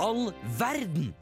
[0.00, 1.14] all verden?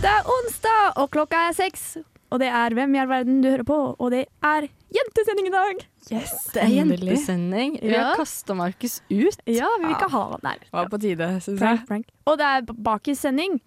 [0.00, 1.98] Det er onsdag, og klokka er seks.
[2.30, 5.52] Og det er Hvem i all verden du hører på, og det er jentesending i
[5.54, 5.82] dag.
[6.10, 7.80] Yes, Det er jentesending.
[7.82, 8.04] Vi Ja.
[8.10, 9.36] har kasta Markus ut.
[9.46, 10.56] Ja, vi vil ikke ha Nei.
[10.72, 11.86] Var på tide, syns jeg.
[11.86, 12.06] Prank.
[12.26, 13.60] Og det er bakissending.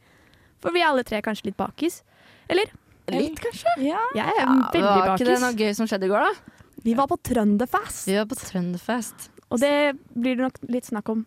[0.59, 2.01] For vi er alle tre kanskje litt bakis.
[2.49, 2.65] Eller?
[3.11, 3.67] Litt, kanskje.
[3.77, 3.99] Ja.
[4.15, 6.33] Jeg er Ja, veldig var ikke det noe gøy som skjedde i går, da?
[6.83, 8.05] Vi var på Trønderfest.
[8.07, 9.29] Vi var på Trønderfest.
[9.51, 11.25] Og det blir det nok litt snakk om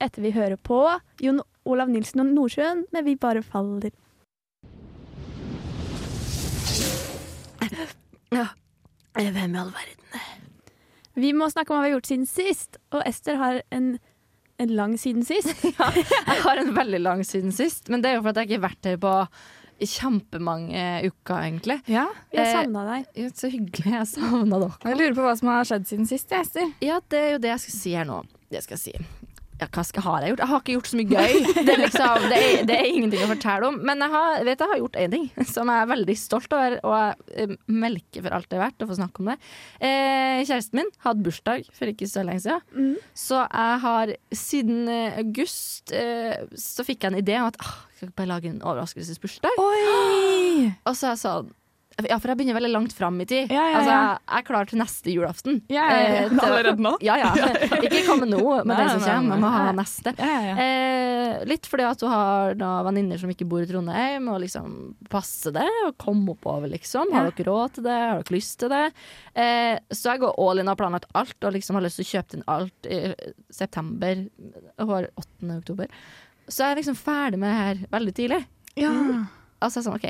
[0.00, 3.90] etter vi hører på Jon Olav Nilsen og Nordsjøen, men vi bare faller.
[9.14, 9.98] Hvem i all verden?
[11.14, 13.98] Vi må snakke om hva vi har gjort siden sist, og Ester har en,
[14.62, 15.50] en lang siden sist.
[15.76, 18.48] ja, Jeg har en veldig lang siden sist, men det er jo for at jeg
[18.48, 19.12] ikke har vært her på
[19.82, 21.80] kjempemange uker, egentlig.
[21.90, 22.06] ja.
[22.32, 23.06] Jeg Eh, savna deg.
[23.18, 23.92] Eh, Så hyggelig.
[23.92, 24.76] Jeg savna dere.
[24.86, 26.72] Jeg lurer på hva som har skjedd siden sist, jeg, Ester.
[26.80, 28.22] Ja, det er jo det jeg skal si her nå.
[28.52, 29.21] Det skal jeg si.
[29.62, 30.40] Ja, hva skal jeg gjort?
[30.42, 31.34] Jeg har ikke gjort så mye gøy.
[31.62, 33.76] Det er, liksom, det er, det er ingenting å fortelle om.
[33.86, 36.76] Men jeg har, vet, jeg har gjort én ting som jeg er veldig stolt over,
[36.88, 37.54] og jeg eh,
[37.84, 39.38] melker for alt det er verdt å få snakke om det.
[39.78, 42.66] Eh, kjæresten min hadde bursdag for ikke så lenge siden.
[42.74, 43.14] Mm.
[43.22, 47.74] Så jeg har siden eh, august eh, så fikk jeg en idé om at ah,
[47.92, 49.62] jeg skal bare lage en overraskelsesbursdag.
[49.62, 51.52] Og så er jeg sånn
[52.08, 53.50] Ja, for jeg begynner veldig langt fram i tid.
[53.52, 53.98] Ja, ja, Altså, ja.
[54.02, 55.58] jeg jeg er klar til neste julaften.
[55.72, 55.84] Ja.
[55.92, 56.92] Eh, Allerede nå?
[57.04, 57.30] Ja, ja.
[57.84, 60.14] Ikke komme nå med den som kommer, jeg må ha neste.
[60.18, 62.54] Eh, litt fordi at hun har
[62.88, 64.72] venninner som ikke bor i Trondheim, og liksom
[65.12, 67.12] passe det og komme oppover, liksom.
[67.14, 67.98] Har dere råd til det?
[68.00, 68.82] Har dere lyst til det?
[69.34, 72.08] Eh, så jeg går all in og har planlagt alt, og liksom har lyst til
[72.08, 73.00] å kjøpe inn alt i
[73.52, 74.24] september.
[74.80, 75.52] Hun har 8.
[75.60, 75.92] oktober.
[76.48, 78.42] Så jeg er liksom ferdig med det her veldig tidlig.
[78.80, 78.92] ja.
[79.62, 80.08] Altså sånn, OK,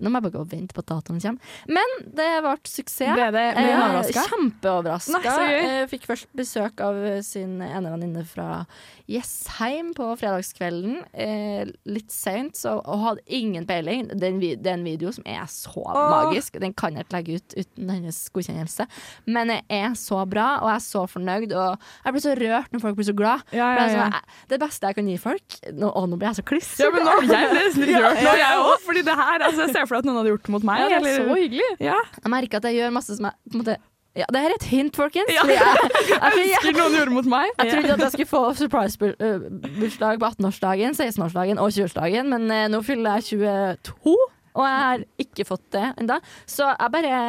[0.00, 1.56] nå må jeg bare gå og vente på at datoen kommer.
[1.68, 3.14] Men det ble suksess.
[3.14, 4.24] Ble det ble Eh, overraska?
[4.30, 5.34] Kjempeoverraska.
[5.50, 8.64] Eh, fikk først besøk av sin ene venninne fra
[9.10, 11.00] Jessheim på fredagskvelden.
[11.12, 14.06] Eh, litt seint, og hadde ingen peiling.
[14.14, 16.58] Det er en, video som er så magisk.
[16.62, 18.86] Den kan jeg ikke legge ut uten hennes godkjennelse.
[19.26, 21.54] Men det er så bra, og jeg er så fornøyd.
[21.56, 23.44] Og jeg blir så rørt når folk blir så glad.
[23.52, 23.96] Ja, ja, ja.
[23.96, 26.70] sånn, eh, det beste jeg kan gi folk Nå, å, nå blir jeg så kliss.
[26.80, 28.76] Ja, men nå, jeg ble nesten litt rørt nå, jeg òg.
[28.86, 30.80] Fordi det her, altså, jeg ser for at noen hadde gjort det mot meg.
[30.84, 31.70] Ja, det er eller- så hyggelig.
[31.90, 31.98] Ja.
[32.22, 33.78] Jeg merker at jeg gjør masse som jeg på en måte
[34.18, 35.28] ja, Det er et hint, folkens.
[35.30, 35.44] Ja.
[35.50, 37.52] Jeg, Jeg, jeg, jeg, Husker noen gjorde mot meg?
[37.60, 42.80] jeg trodde at jeg skulle få surprise-bursdag på 18-årsdagen, 16-årsdagen og 20-årsdagen, men eh, nå
[42.86, 44.16] fyller jeg 22,
[44.58, 46.18] og jeg har ikke fått det ennå.
[46.50, 47.20] Så jeg bare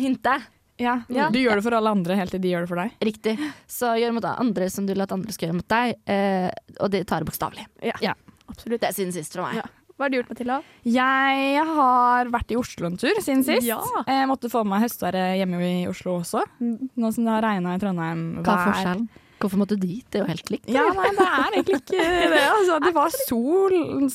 [0.00, 0.48] hinter.
[0.80, 0.96] Ja.
[1.12, 1.28] Ja.
[1.30, 2.96] Du gjør det for alle andre helt til de gjør det for deg.
[3.12, 3.36] Riktig.
[3.70, 6.48] Så gjør mot andre som du vil at andre skal gjøre mot deg, eh,
[6.80, 7.68] og det tar det bokstavelig.
[7.84, 8.16] Ja.
[8.48, 8.80] Absolutt.
[8.82, 9.60] Det er siden sist fra meg.
[9.60, 9.68] Ja.
[9.96, 10.60] Hva har du gjort, Mathilda?
[10.88, 13.66] Jeg har vært i Oslo en tur siden sist.
[13.68, 13.80] Ja.
[14.08, 16.42] Jeg måtte få med meg høstværet hjemme i Oslo også.
[16.62, 18.24] Nå som det har regna i Trondheim.
[18.42, 19.04] Hva er forskjellen?
[19.42, 20.04] Hvorfor måtte du dit?
[20.06, 20.68] Det er jo helt likt.
[20.70, 22.42] Ja, nei, det er egentlig ikke det.
[22.52, 23.72] Altså, det var sol.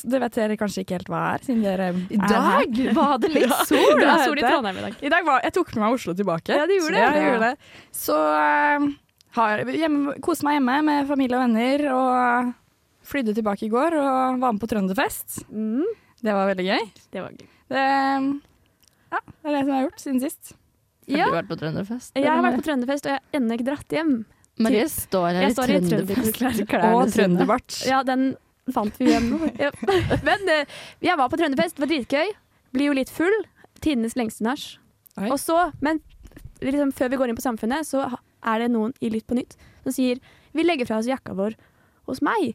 [0.08, 2.30] Det vet dere kanskje ikke helt hva er, siden dere er I her.
[2.32, 3.82] dag var det litt sol!
[3.92, 4.46] Ja, det er sol i.
[4.46, 4.96] Trondheim i dag.
[5.04, 6.56] I dag var, jeg tok med meg Oslo tilbake.
[6.56, 7.02] Ja, du gjorde Så det.
[7.20, 7.68] jeg gjorde det.
[8.00, 8.88] Så eh,
[9.36, 12.54] har hjemme, koste meg hjemme med familie og venner, og
[13.08, 15.42] flydde tilbake i går og var med på Trønderfest.
[15.50, 15.84] Mm.
[16.22, 16.86] Det var veldig gøy.
[17.14, 17.46] Det var gøy.
[17.72, 17.84] Det,
[19.12, 20.52] ja, det er det som jeg har gjort siden sist.
[21.08, 21.26] Har Ja.
[21.30, 22.12] du vært på Trønderfest?
[22.18, 24.12] Jeg har vært på Trønderfest, og jeg har ennå ikke dratt hjem.
[24.58, 27.76] Marie står her Jeg i står i trønderfestklærne Og trønderbart.
[27.86, 28.24] Ja, den
[28.74, 29.38] fant vi igjen nå.
[29.64, 29.70] Ja.
[30.26, 30.66] Men eh,
[31.06, 32.32] jeg var på Trønderfest, det var dritgøy.
[32.74, 33.36] Blir jo litt full.
[33.80, 34.66] Tidenes lengste nach.
[35.30, 36.02] Og så, men
[36.60, 38.04] liksom, før vi går inn på Samfunnet, så
[38.44, 40.18] er det noen i Lytt på nytt som sier
[40.52, 41.54] vi legger fra oss jakka vår
[42.10, 42.52] hos meg.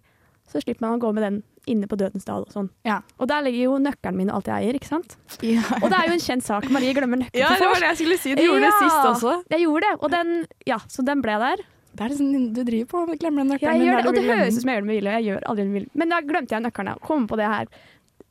[0.52, 1.38] Så slipper man å gå med den
[1.72, 2.68] inne på Dødens dal og sånn.
[2.86, 2.98] Ja.
[3.18, 5.16] Og der ligger jo nøkkelen min og alt jeg eier, ikke sant.
[5.42, 5.64] Ja.
[5.80, 6.68] Og det er jo en kjent sak.
[6.74, 8.34] Marie glemmer nøkkelen Ja, til det var det jeg skulle si.
[8.36, 9.36] Du gjorde det sist også.
[9.54, 10.34] Jeg gjorde det, og den,
[10.70, 11.64] ja, så den ble der.
[11.94, 13.80] Det er liksom, du driver på og glemmer den nøkkelen.
[13.80, 15.16] Jeg gjør det, og det høres ut som jeg gjør det med vilje.
[15.16, 15.92] Jeg gjør aldri det med vilje.
[16.04, 16.94] Men da glemte jeg nøkkelen.
[16.98, 17.72] og Kom på det her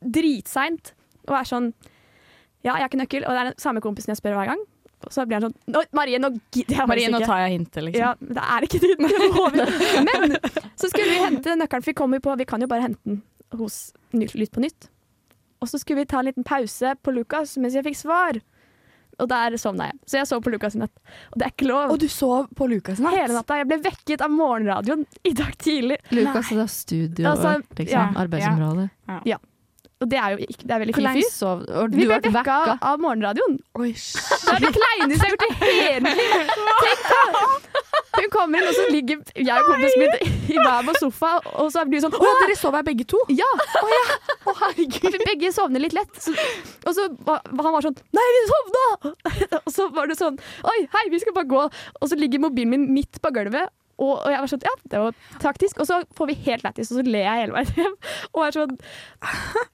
[0.02, 0.92] dritseint
[1.28, 1.72] og er sånn
[2.62, 4.60] Ja, jeg har ikke nøkkel, og det er den samme kompisen jeg spør hver gang.
[5.02, 7.82] Og så blir han sånn Nå, Marie, nå gidder jeg Marie, nå tar jeg hintet,
[7.88, 8.02] liksom.
[8.02, 9.10] Ja, det er ikke tiden.
[9.43, 9.75] Over.
[10.08, 10.37] Men
[10.78, 13.22] så skulle vi hente nøkkelen, for vi kom på Vi kan jo bare hente den
[13.58, 14.88] hos Lytt på nytt.
[15.62, 18.40] Og så skulle vi ta en liten pause på Lukas mens jeg fikk svar.
[19.20, 19.99] Og der sovna jeg.
[20.08, 20.94] Så jeg sov på Lukas i natt.
[21.31, 21.93] Og det er ikke lov.
[21.93, 23.14] Og du sov på Lukas natt?
[23.14, 23.60] Hele natta.
[23.60, 26.00] Jeg ble vekket av morgenradioen i dag tidlig.
[26.16, 28.88] Lukas er da studio Altså, liksom, ja, arbeidsområde.
[30.02, 32.56] Og det er jo ikke, det er veldig Hvor lenge sov og Vi ble vekka
[32.82, 33.58] av morgenradioen.
[33.78, 36.32] Oi, Det er det kleineste jeg har gjort i hele mitt liv.
[38.12, 41.31] Hun kommer inn, og så ligger jeg og kompisen min i hver vår sofa,
[41.62, 43.20] og så blir det sånn Å, ja, dere sover her begge to?
[43.32, 43.49] Ja!
[43.81, 45.06] Å, herregud.
[45.08, 46.19] Og vi begge sovner litt lett.
[46.20, 46.34] Så,
[46.84, 49.14] og så var han var sånn Nei, vi sovna!
[49.64, 50.37] og så var det sånn
[50.69, 51.62] Oi, hei, vi skal bare gå.
[52.02, 53.72] Og så ligger mobilen min midt på gulvet.
[54.02, 55.81] Og, og jeg var sånn, ja, det var taktisk.
[55.82, 57.96] Og så får vi helt lættis, og så ler jeg hele veien hjem.
[58.32, 58.76] Og er sånn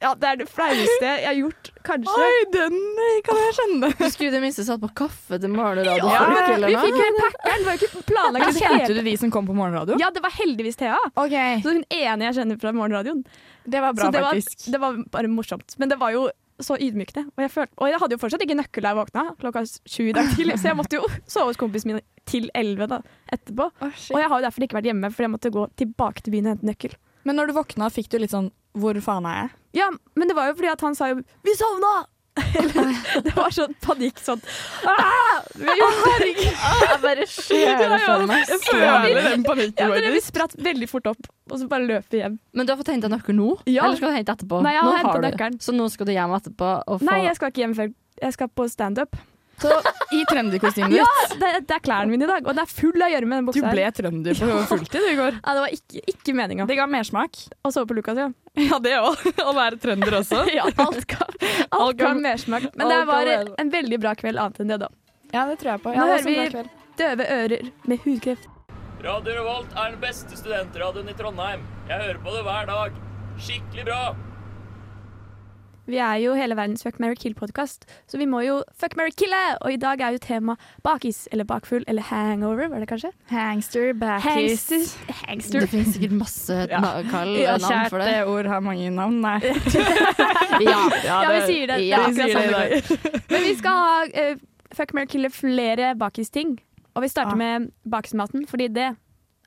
[0.04, 2.16] Ja, det er det flaueste jeg har gjort, kanskje.
[2.28, 2.78] Oi, den
[3.26, 3.92] kan jeg skjønne.
[3.98, 6.08] Du skulle i det minste satt på kaffe til morgenradio.
[6.12, 8.58] Ja, men vi fikk jo packeren, det var jo ikke planlagt.
[8.58, 9.98] Kjente du de som kom på morgenradio?
[10.02, 10.98] Ja, det var heldigvis Thea.
[11.14, 11.62] Okay.
[11.64, 13.25] Så hun ene jeg kjenner fra morgenradioen.
[13.69, 14.69] Det var bra, så det var, faktisk.
[14.72, 15.75] det var bare morsomt.
[15.80, 16.28] Men det var jo
[16.60, 17.28] så ydmykende.
[17.36, 20.08] Og jeg, følte, og jeg hadde jo fortsatt ikke nøkkel da jeg våkna klokka sju
[20.08, 23.00] i dag tidlig, så jeg måtte jo sove hos kompisen min til elleve
[23.32, 23.70] etterpå.
[23.80, 24.02] Oh.
[24.14, 26.50] Og jeg har jo derfor ikke vært hjemme, for jeg måtte gå tilbake til byen
[26.50, 26.94] og hente nøkkel.
[27.28, 29.50] Men når du våkna, fikk du litt sånn Hvor faen er jeg?
[29.82, 32.06] Ja, men det var jo fordi at han sa jo 'vi sovna'!
[33.26, 34.40] Det var sånn panikk sånn
[34.86, 35.42] «Ah!
[35.58, 36.25] Har!
[36.88, 38.44] Jeg bare skjer det for meg.
[38.46, 39.94] Jeg føler den panikken.
[39.98, 42.38] Ja, vi spratt veldig fort opp, og så bare løp vi hjem.
[42.54, 43.56] Men du har fått henta nøkkel nå?
[43.66, 43.88] Ja.
[43.88, 44.60] Eller skal du hente etterpå?
[44.62, 47.38] Nei, jeg har Nå hentet du Så nå skal du hjem etterpå få Nei, jeg
[47.40, 49.19] skal ikke hjem før jeg skal på standup.
[49.58, 49.70] Så
[50.14, 51.38] i trønderkostymet Ja, ditt.
[51.40, 53.38] det, det er klærne mine i dag, og det er full av gjørme.
[53.40, 55.38] den Du ble trønder på fulltid i går.
[55.43, 56.66] Ja, det var ikke, ikke meninga.
[56.70, 57.40] Det ga mersmak.
[57.66, 58.28] Å sove på Lukas, ja.
[58.58, 59.25] Ja, det òg.
[59.43, 60.44] Å være trønder også.
[60.58, 61.26] ja alt ga,
[61.75, 62.69] alt ga mersmak.
[62.78, 64.93] Men det var en veldig bra kveld annet enn det, da.
[65.34, 65.93] Ja, det tror jeg på.
[65.94, 66.69] Ja, Nå hører vi-
[66.99, 68.46] Døve ører med hudkreft.
[69.04, 71.61] Radio Revolt er den beste studentradioen i Trondheim.
[71.87, 72.96] Jeg hører på det hver dag.
[73.38, 74.00] Skikkelig bra.
[75.88, 79.38] Vi er jo hele verdens Fuck, marry, kill-podkast, så vi må jo fuck, marry, kille!
[79.64, 80.55] Og i dag er jo tema
[80.85, 83.11] bakis, eller bakfull, eller hangover, var det kanskje?
[83.32, 84.26] Hangster, bakis
[84.69, 84.85] Hangster.
[85.23, 85.64] Hangster.
[85.64, 86.82] Det finnes sikkert masse Ja.
[87.08, 88.11] kall Ja, navn for det.
[88.12, 89.38] Kjært ord har mange navn, nei.
[90.69, 90.79] Ja.
[91.06, 91.81] Ja, vi sier det.
[91.88, 93.26] Ja, det er vi akkurat.
[93.32, 93.99] Men vi skal ha
[94.35, 94.46] uh,
[94.76, 96.58] fuck, marry, kille flere bakisting.
[96.96, 97.38] Og vi starter Ah.
[97.38, 98.90] med bakismaten, fordi det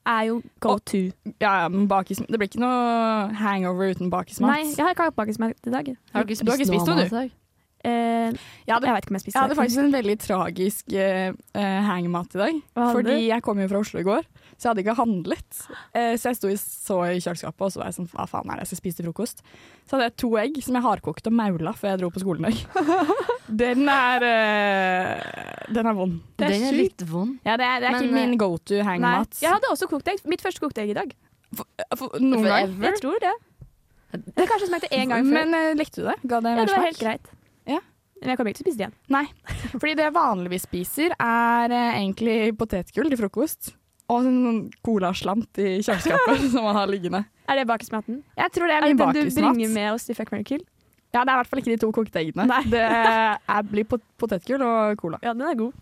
[0.06, 0.98] er jo go to.
[0.98, 4.50] Og, ja, men bakis, det blir ikke noe hangover uten bakismat.
[4.50, 5.94] Nei, jeg har ikke hatt bakismat i dag.
[6.14, 7.32] Har du ikke Du har ikke spist noe du?
[7.84, 8.32] Eh,
[8.68, 11.32] Jeg hadde, jeg vet ikke om jeg spiste jeg hadde faktisk en veldig tragisk eh,
[11.58, 12.60] eh, hangmat i dag.
[12.78, 15.62] Fordi jeg kom jo fra Oslo i går, så jeg hadde ikke handlet.
[15.98, 18.52] Eh, så jeg sto i, så i kjøleskapet og så var jeg sånn, hva faen
[18.54, 19.42] er det jeg skal spise til frokost?
[19.90, 22.48] Så hadde jeg to egg som jeg hardkokte og maula før jeg dro på skolen
[22.48, 23.12] i dag.
[23.64, 26.20] Den er eh, Den er vond.
[26.38, 27.38] Det er Den er litt vond.
[27.48, 29.42] Ja, det er, det er Men, ikke min eh, go to hangmat.
[29.42, 30.22] jeg hadde også kokt egg.
[30.30, 31.12] Mitt første kokte egg i dag.
[31.98, 32.78] For- Noen gang.
[32.86, 33.34] Jeg tror det.
[34.38, 35.36] Det kanskje smakte én gang før.
[35.42, 36.18] Men eh, likte du det?
[36.28, 37.30] Ga det ja, det var helt greit.
[38.22, 38.98] Men jeg kommer ikke til å spise det igjen.
[39.14, 39.26] Nei.
[39.74, 43.72] Fordi det jeg vanligvis spiser, er eh, egentlig potetgull til frokost.
[44.12, 47.24] Og sånn colaslant i kjøleskapet som man har liggende.
[47.50, 48.22] Er det bakismaten?
[48.38, 49.56] Jeg tror det er Er det den du bakismat.
[49.56, 50.62] bringer med oss til Fuck, marry, kill?
[51.12, 52.46] Ja, det er i hvert fall ikke de to kokte eggene.
[52.48, 52.62] Nei.
[52.72, 55.18] Det er, blir pot potetgull og cola.
[55.26, 55.74] Ja, den er god.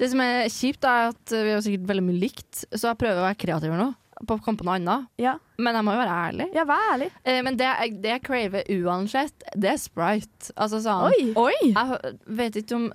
[0.00, 3.20] Det som er kjipt, er at vi har sikkert veldig mye likt, så jeg prøver
[3.20, 3.90] å være kreativ nå.
[4.26, 5.08] På å komme på noe annet.
[5.18, 6.46] Ja, Men jeg må jo være ærlig.
[6.54, 7.08] ja vær ærlig.
[7.24, 7.70] Eh, men det
[8.02, 10.52] det jeg craver uansett, det er sprite.
[10.56, 11.32] Altså sånn Oi!
[11.36, 11.72] Oi!
[11.72, 12.92] Jeg vet ikke om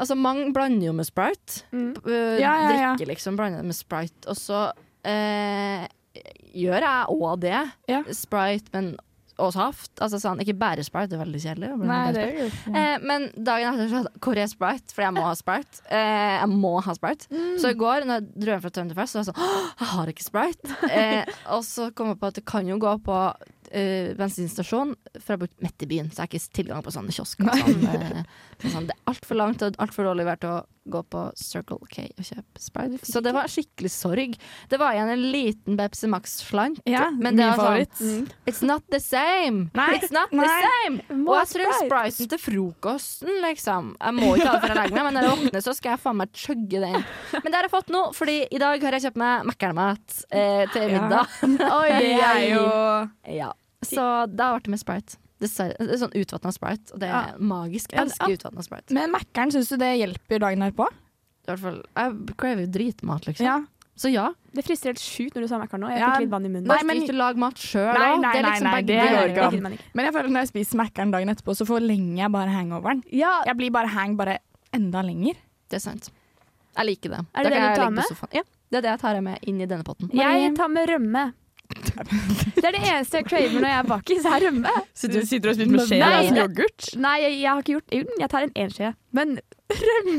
[0.00, 1.60] Altså, mange blander jo med sprite.
[1.70, 1.90] Mm.
[2.08, 2.92] Eh, Ja, ja, ja.
[2.96, 4.24] Drikker liksom, blander det med sprite.
[4.32, 4.62] Og så
[5.04, 5.84] eh,
[6.56, 7.58] gjør jeg òg det.
[7.92, 8.00] Ja.
[8.16, 8.94] Sprite, men
[9.42, 9.92] og saft.
[10.02, 11.70] Altså sånn, ikke bare sprite, det er veldig kjedelig.
[11.82, 14.94] Nei, det er jo ikke Eh, men dagen etter så Hvor er Sprite?
[14.94, 15.82] For jeg må ha Sprite.
[15.92, 17.28] Eh, jeg må ha Sprite.
[17.32, 17.56] Mm.
[17.62, 20.26] Så i går når jeg hjem fra Trønderfest, så var jeg sånn Jeg har ikke
[20.26, 20.78] Sprite.
[20.90, 25.34] Eh, og så kom jeg på at det kan jo gå på uh, bensinstasjon, for
[25.34, 27.50] jeg bor midt i byen, så jeg har ikke tilgang på sånne kiosker.
[27.50, 31.22] Sånn, uh, sånn, det er altfor langt og altfor dårlig vær til å gå på
[31.36, 33.00] Circle K og kjøpe Sprite.
[33.10, 34.36] Så det var skikkelig sorg.
[34.70, 38.06] Det var igjen en liten Pepsi Max-slant, Ja, men det var sånn.
[38.06, 38.28] Mm.
[38.46, 39.66] It's not the same!
[39.74, 41.02] Nei, It's not the same!
[41.10, 42.12] Må Og jeg tror Sprite.
[42.14, 43.92] spriten til frokosten, liksom.
[44.00, 45.94] Jeg må ikke ha det før jeg legger meg, men når jeg våkner, så skal
[45.96, 47.04] jeg faen meg chugge den.
[47.34, 50.64] Men det har jeg fått nå, fordi i dag har jeg kjøpt meg Mækkern-mat eh,
[50.72, 51.02] til Ja.
[51.02, 51.38] middag.
[51.80, 52.66] Oi, Det er jo
[53.36, 53.52] Ja.
[53.86, 54.02] Så
[54.34, 55.18] da ble det med sprite.
[55.40, 55.76] Dessverre.
[55.78, 57.36] Det er sånn utvatna sprite, og det er Ja.
[57.38, 57.92] magisk.
[57.92, 58.90] Jeg elsker utvatna sprite.
[58.94, 60.86] Men Mækkern, syns du det hjelper dagen herpå?
[60.88, 63.44] I hvert fall, jeg craver jo dritmat, liksom.
[63.44, 63.64] Ja.
[63.96, 64.30] Så ja.
[64.54, 65.88] Det frister helt sjukt når du sa Mækkern nå.
[65.90, 66.10] Jeg Ja.
[66.16, 66.66] fikk litt vann i munnen.
[66.66, 69.32] Nei, men- ikke lag mat sjøl, Nei, nei, Det er nei, liksom nei, det går
[69.32, 69.52] deler.
[69.72, 69.78] ikke.
[69.94, 73.02] Men jeg føler når jeg spiser Mækkern dagen etterpå, så forlenger jeg bare hangoveren.
[73.12, 74.38] Ja, Jeg blir bare hang bare
[74.72, 75.34] enda lenger.
[75.68, 76.10] Det er sant.
[76.76, 77.26] Jeg liker det.
[77.34, 78.04] Er det det du tar med?
[78.32, 80.10] Ja, det er det jeg tar med inn i denne potten.
[80.12, 81.32] jeg tar med rømme.
[81.96, 84.72] Det er det eneste jeg craver når jeg er bakis, er rømme.
[84.96, 86.88] Så du sitter og spiser med skje og det- yoghurt?
[87.02, 88.90] Nei, jeg, jeg har ikke gjort Jo, jeg tar en enskje.
[89.16, 89.38] Men,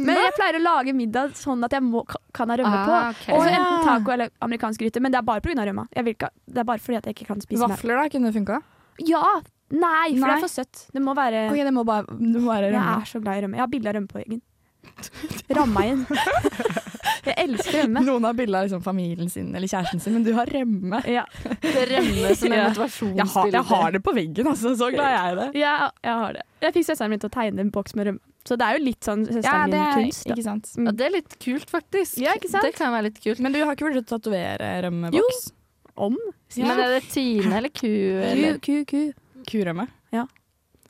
[0.04, 2.04] men jeg pleier å lage middag sånn at jeg må,
[2.34, 2.96] kan ha rømme på.
[3.12, 3.36] Okay.
[3.36, 5.04] Og enten taco eller amerikansk gryte.
[5.04, 5.68] Men det er bare pga.
[5.70, 5.88] rømma.
[6.08, 7.76] Ikke, det er bare fordi at jeg ikke kan spise mer.
[7.78, 8.62] Vafler da, kunne det funka?
[9.08, 9.24] Ja!
[9.68, 10.86] Nei, for det er for søtt.
[10.96, 13.42] Det må være okay, det må bare, det må være Jeg er så glad i
[13.44, 13.58] rømme.
[13.60, 14.42] Jeg har bilde av rømme på veggen.
[15.58, 16.06] Ramma inn.
[17.28, 18.02] Jeg elsker rømme.
[18.08, 21.02] Noen har bilde av liksom familien sin eller kjæresten sin, men du har rømme.
[21.12, 21.26] Ja,
[21.64, 22.68] Det rømme som en Ja.
[22.70, 23.18] motivasjonsbilde.
[23.20, 24.72] Jeg har, jeg har det på veggen, altså.
[24.80, 25.48] Så glad jeg er i det.
[25.60, 25.74] ja,
[26.08, 26.46] jeg har det.
[26.64, 28.24] Jeg fikk søsteren min til å tegne en boks med rømme.
[28.48, 30.24] Så det er jo litt sånn søsteren Ja, min er kunst.
[30.24, 30.34] Da.
[30.38, 30.72] ikke sant.
[30.80, 32.18] Ja, det er litt kult, faktisk.
[32.24, 32.64] Ja, ikke sant?
[32.64, 33.42] Det kan være litt kult.
[33.44, 35.42] Men du har ikke vurdert å tatovere rømmeboks?
[36.08, 36.16] Om?
[36.62, 37.90] Men er det Tine eller ku?
[37.92, 38.60] Eller?
[38.64, 39.44] Ku, ku, ku.
[39.52, 39.88] Kurømme?
[40.16, 40.24] Ja.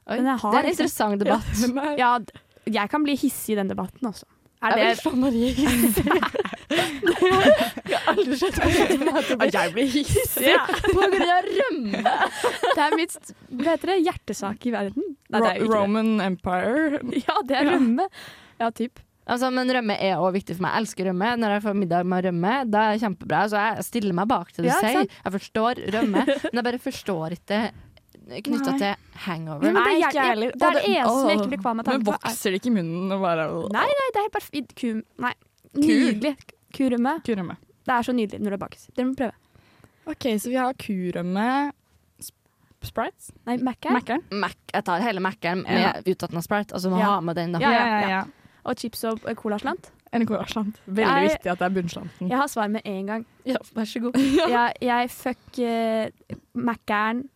[0.08, 1.98] Oi, Men jeg har det er en interessant debatt.
[2.00, 4.26] Ja, d- jeg kan bli hissig i den debatten også.
[4.58, 5.52] Er Jeg det slå Marie
[6.68, 8.58] Jeg har aldri sett
[9.46, 10.54] At jeg blir hissig?
[10.88, 12.02] På grunn av rømme.
[12.74, 13.18] Det er mitt
[13.54, 15.06] hva heter det, hjertesak i verden.
[15.30, 17.02] Nei, det er jo ikke Roman Empire.
[17.22, 18.08] Ja, det er rømme.
[18.60, 19.00] Ja, typ.
[19.28, 20.74] Altså, men rømme er også viktig for meg.
[20.74, 21.30] Jeg elsker rømme.
[21.42, 23.42] Når jeg får middag med rømme, det er kjempebra.
[23.52, 25.04] Så jeg stiller meg bak det du Ja, sier.
[25.26, 27.60] Jeg forstår rømme, men jeg bare forstår ikke
[28.28, 29.72] knytta til hangover.
[29.74, 30.52] Nei, er, ikke jeg heller.
[30.54, 32.16] det er det eneste jeg ikke blir kvalm av Men tanken på.
[32.18, 34.76] vokser det ikke i munnen og bare Nei, nei, det er helt perfekt.
[34.80, 35.34] Ku, nei.
[35.78, 36.36] Nydelig.
[36.78, 37.14] Kurømme.
[37.28, 37.58] Kurømme.
[37.88, 38.88] Det er så nydelig når det bakes.
[38.96, 39.32] Dere må prøve.
[40.08, 41.48] OK, så vi har kurømme
[42.88, 43.32] Sprites?
[43.48, 43.92] Nei, Mac-er.
[43.92, 44.22] Mac-eren?
[44.32, 45.94] Mac, jeg tar hele Mac-en Ja.
[46.06, 46.74] utatt Sprite.
[46.74, 47.06] Altså må Ja.
[47.16, 47.60] ha med den, da.
[47.60, 48.24] Ja, ja, ja.
[48.66, 49.92] Og chips og eh, colaslant.
[50.14, 50.78] NRK-slant.
[50.88, 52.30] Veldig Jeg- viktig at det er bunnslanten.
[52.30, 53.26] Jeg har svar med en gang.
[53.46, 54.14] Ja, vær så god.
[54.50, 57.30] Jeg, jeg fuck uh, Mac-eren,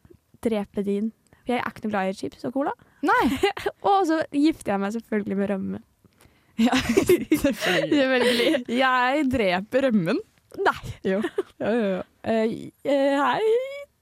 [0.44, 1.12] drepe din.
[1.42, 2.74] For Jeg er ikke noe glad i chips og cola.
[3.08, 3.24] Nei!
[3.90, 5.80] Og så gifter jeg meg selvfølgelig med rømme.
[6.62, 6.76] Ja,
[7.46, 8.66] selvfølgelig.
[8.78, 10.20] Jeg dreper rømmen.
[10.62, 10.78] Nei.
[11.08, 11.22] Jo.
[11.62, 12.02] Jo, jo, jo.
[12.28, 12.56] Eh,
[12.86, 13.54] Jeg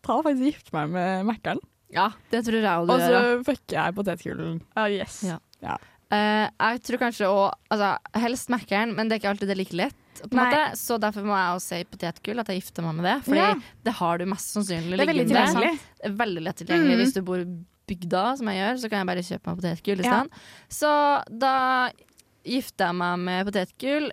[0.04, 1.62] tar faktisk gifte gifter meg med Mækkern.
[1.94, 3.30] Ja, det tror jeg òg du Og så gjør.
[3.30, 3.38] ja.
[3.48, 4.60] fucker jeg potetgulen.
[4.78, 5.22] Oh, yes.
[5.26, 5.78] Ja.
[6.14, 7.92] Eh, jeg tror kanskje òg altså,
[8.22, 9.96] Helst Mac-eren, men det er ikke alltid det er like lett.
[10.22, 10.62] På en måte.
[10.80, 13.18] Så derfor må jeg også si potetgull, at jeg gifter meg med det.
[13.26, 13.54] Fordi Ja.
[13.84, 15.74] det har du mest sannsynlig Det er veldig tilgjengelig.
[16.02, 16.96] Det er veldig lett tilgjengelig.
[16.96, 17.04] Mm.
[17.04, 17.48] Hvis du bor i
[17.90, 20.24] bygda, som jeg gjør, så kan jeg bare kjøpe meg potetgull Ja.
[20.70, 20.90] Så
[21.40, 21.56] da
[22.46, 24.12] gifter jeg meg med potetgull,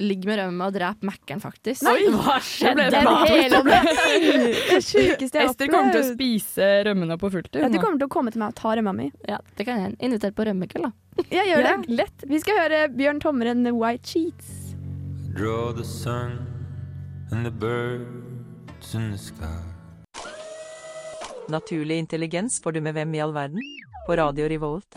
[0.00, 1.82] ligger med rømme og dreper Mac-eren, faktisk.
[1.84, 3.58] Nei, hva Det Den hele
[4.70, 7.60] Det sjukeste jeg har Ester kommer til å spise rømmene på fulltid.
[7.60, 9.10] Ja, du kommer til å komme til meg og ta rømma mi.
[9.28, 11.24] Ja, det kan jeg Inviter på rømmekveld, da.
[11.30, 11.76] Jeg gjør Ja.
[11.76, 11.88] det.
[12.00, 12.24] Lett.
[12.26, 14.59] Vi skal høre Bjørn Tommeren White Sheets.
[15.36, 16.46] Draw the sun
[17.30, 19.62] and the birds in the sky.
[21.48, 23.58] Naturlig intelligens får du med Hvem i all verden?
[24.06, 24.96] På Radio Revolt.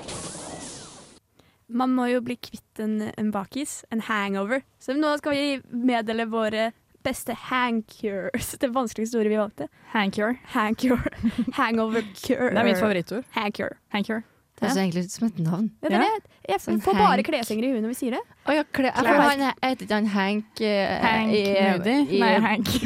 [1.67, 4.61] Man må jo bli kvitt en, en bakis, en hangover.
[4.79, 6.71] Så nå skal vi meddele våre
[7.03, 8.55] beste hang-cures.
[8.59, 9.67] Det vanskeligste ordet vi valgte.
[9.93, 10.35] Hangcure.
[10.53, 11.13] Hang-cure.
[11.53, 12.49] Hangover cure.
[12.53, 13.25] Det er mitt favorittord.
[13.37, 13.77] Hang-cure.
[13.93, 14.23] Handcure.
[14.63, 14.75] Det ja.
[14.81, 15.71] egentlig ut som et navn.
[15.81, 16.09] Ja, det er det.
[16.49, 18.23] Jeg Sånn får bare kleshenger i huet når vi sier det.
[18.47, 20.67] Oh, ja, kle, jeg får han, heter ikke han Hank uh,
[21.03, 21.97] Hank i, Moody?
[22.03, 22.67] i, Nei, Hank.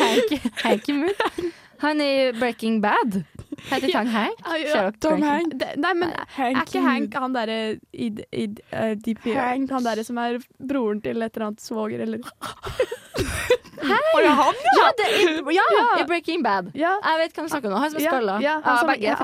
[0.00, 0.28] Hank,
[0.64, 1.14] Hank Moody.
[1.80, 3.10] Han i Breaking Bad.
[3.70, 4.36] Heter ikke han Hank?
[4.64, 5.48] Ja, Tom Hank.
[5.56, 7.58] Nei, men er ikke Hank han derre
[7.92, 9.70] i, i uh, DP Hank.
[9.72, 12.18] Han derre som er broren til et eller annet svoger, eller
[13.80, 14.54] Å ja, han?
[14.80, 15.64] Ja, det, i, ja,
[16.00, 16.70] i Breaking Bad.
[16.74, 16.96] Ja.
[17.04, 17.80] Jeg vet hvem du snakker om.
[17.82, 18.36] Han som er Ja, skalla.
[18.40, 18.78] han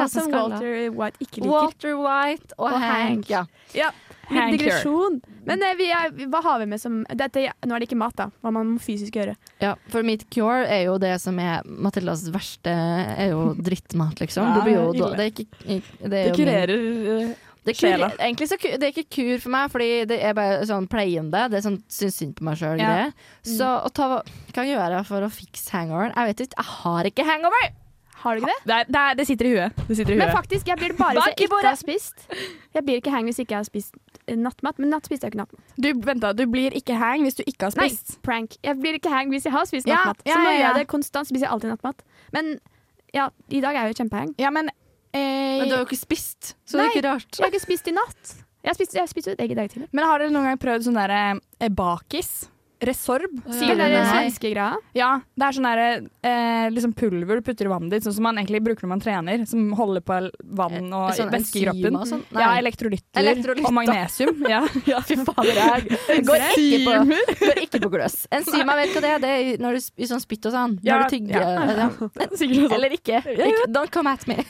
[0.09, 0.37] som, er.
[0.37, 1.53] Walter White ikke liker.
[1.55, 3.31] Walter White og, Og Hank.
[3.31, 3.45] Ja.
[3.75, 3.91] Ja,
[4.31, 5.21] litt digresjon.
[5.47, 8.15] Men eh, vi er, hva har vi med som dette, Nå er det ikke mat,
[8.19, 8.29] da.
[8.43, 9.37] Hva man må fysisk gjøre.
[9.63, 14.47] ja, For mitt cure er jo det som er Matildas verste Er jo drittmat, liksom.
[14.49, 15.11] Ja, Det blir jo.
[15.17, 16.79] Det ikke det, Det min- kurerer
[17.21, 17.35] eh,
[17.67, 20.61] Det er kur, egentlig så det er ikke kur for meg, fordi det er bare
[20.69, 21.47] sånn pleiende.
[21.51, 22.79] Det er sånn syns synd på meg sjøl.
[22.79, 23.09] Ja.
[23.47, 24.21] Så å ta,
[24.55, 26.15] hva gjør jeg for å fikse hangoveren?
[26.15, 26.63] Jeg vet ikke.
[26.63, 27.75] Jeg har ikke hangover!
[28.17, 28.63] Har du ikke det?
[28.65, 29.81] det, er, det, er, det sitter i huet.
[29.89, 32.25] Det sitter i Men faktisk, jeg blir det bare hvis jeg ikke har spist.
[32.75, 33.99] Jeg blir ikke hang hvis jeg ikke har spist
[34.47, 34.81] nattmat.
[34.83, 35.75] Men natt spiste jeg ikke nattmat.
[35.77, 38.17] Du, vent da, du blir ikke hang hvis du ikke har spist?
[38.17, 38.57] Nei, prank.
[38.65, 40.25] Jeg blir ikke hang hvis jeg har spist Ja, nattmat.
[40.27, 41.29] ja, så nå gjør jeg det konstant.
[41.29, 42.03] Spiser jeg alltid nattmat.
[42.35, 42.57] Men
[43.15, 44.35] ja, i dag er jeg jo kjempehang.
[44.43, 44.73] Ja, men,
[45.17, 46.89] eh, Men du har jo ikke spist, så det Nei.
[46.91, 47.31] er ikke rart.
[47.41, 48.35] Jeg har ikke spist i natt.
[48.67, 49.89] Jeg har spist, jeg har spist et egg i dag tidlig.
[49.95, 51.25] men har dere noen gang prøvd sånn derre
[51.63, 52.35] eh, bakis?
[52.77, 53.39] Resorb?
[53.57, 54.01] Sier der det?
[54.05, 54.75] svenske greia.
[54.93, 55.85] Ja, det er sånn derre
[56.29, 59.01] eh, liksom pulver du putter i vannet ditt, sånn som man egentlig bruker når man
[59.01, 59.47] trener.
[59.49, 60.19] Som holder på
[60.61, 61.97] vann og Sånn væske i kroppen.
[62.11, 62.21] sånn?
[62.37, 63.71] Ja, elektrolytter Elektrolytter.
[63.71, 64.45] og magnesium.
[64.53, 64.61] Ja,
[64.93, 65.01] ja.
[65.09, 68.27] Fy fader, jeg går ikke på, går ikke på gløss.
[68.37, 69.25] Enzymer, vet du hva det er?
[69.25, 70.77] Det er når du i sånn spytt og sånn.
[70.85, 71.41] Ja, Når du tygger.
[71.41, 71.89] ja.
[72.21, 72.75] Ja.
[72.77, 73.23] Eller ikke.
[73.73, 74.43] Don't come at me.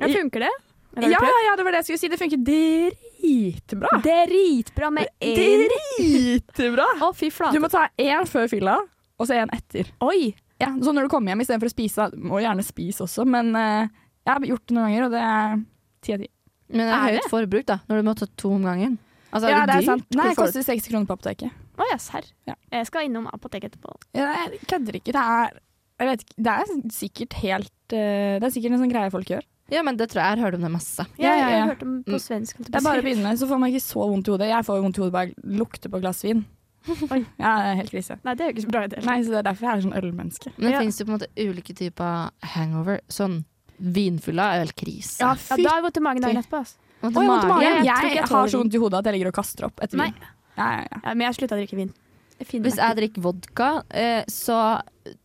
[0.00, 0.54] Ja, funker det?
[0.96, 2.08] Ja, ja, det var det jeg skulle si.
[2.08, 3.90] Det funker dritbra.
[4.04, 5.66] Dritbra med én.
[5.68, 6.86] Dritbra!
[7.04, 8.78] Å, fy Du må ta én før fylla,
[9.20, 9.90] og så én etter.
[10.04, 10.32] Oi!
[10.56, 13.84] Ja, så når du kommer hjem istedenfor å spise, må gjerne spise også, men uh,
[14.24, 15.58] jeg har gjort det noen ganger, og det er
[16.06, 16.30] ti av ti.
[16.72, 18.96] Men det er Er høyt forbruk, da, når du må ta to om gangen.
[19.36, 20.06] Altså, Ja, er det det er sant.
[20.16, 21.60] Nei, det koster 60 kroner på apoteket.
[21.76, 22.24] Å ja, serr.
[22.48, 22.56] Ja.
[22.72, 23.92] Jeg skal innom apoteket etterpå.
[24.16, 25.12] Ja, jeg kødder ikke.
[25.12, 25.58] Det er,
[26.00, 29.34] jeg vet ikke, det er sikkert helt uh, Det er sikkert en sånn greie folk
[29.34, 29.44] gjør.
[29.70, 31.06] Ja, men det tror jeg jeg har hørt om det masse.
[31.18, 32.20] Ja, Ja, ja, Jeg har hørt om på Mm.
[32.22, 32.56] svensk.
[32.58, 34.48] Det er bare å begynne, så får man ikke så vondt i hodet.
[34.48, 36.44] Jeg får vondt i hodet bare lukter på et glass vin.
[36.86, 37.26] Oi.
[37.38, 38.18] Ja, det er helt krise.
[38.24, 38.98] Nei, det er jo ikke så bra i det.
[39.02, 40.52] hele Nei, så Det er derfor jeg er sånn ølmenneske.
[40.56, 40.80] Men det Ja.
[40.80, 43.00] finnes jo på en måte ulike typer hangover.
[43.10, 43.44] Sånn
[43.82, 45.18] vinfylla er vel krise.
[45.20, 46.58] Ja, da har jeg vondt i magen dagen etterpå.
[46.62, 46.76] Altså.
[47.02, 47.60] Vondt i magen.
[47.60, 49.76] Jeg Jeg, tror jeg har så vondt i hodet at jeg ligger og kaster opp
[49.82, 50.10] etter Nei.
[50.12, 50.22] vin.
[50.56, 51.00] Ja, ja, ja.
[51.04, 51.92] Ja, men jeg har slutta å drikke vin.
[52.36, 54.82] Hvis jeg drikker vodka, eh, så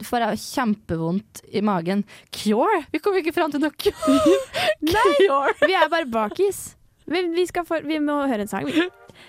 [0.07, 2.05] får jeg kjempevondt i magen.
[2.31, 2.85] Cure?
[2.93, 4.37] Vi kommer ikke fram til noe cure.
[4.91, 5.51] Cure.
[5.65, 6.77] Vi er bare bakis.
[7.05, 8.69] Vi, vi, skal få, vi må høre en sang.
[8.69, 8.87] Vi,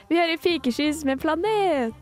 [0.09, 1.97] vi hører Fikeskyss med Planet.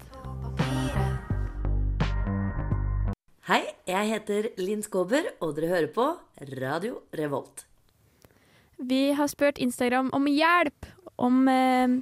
[3.49, 6.05] Hei, jeg heter Linn Skåber, og dere hører på
[6.61, 7.65] Radio Revolt.
[8.77, 10.93] Vi har spurt Instagram om hjelp.
[11.17, 11.97] Om, eh,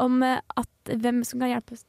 [0.00, 1.84] om eh, at hvem som kan hjelpe oss.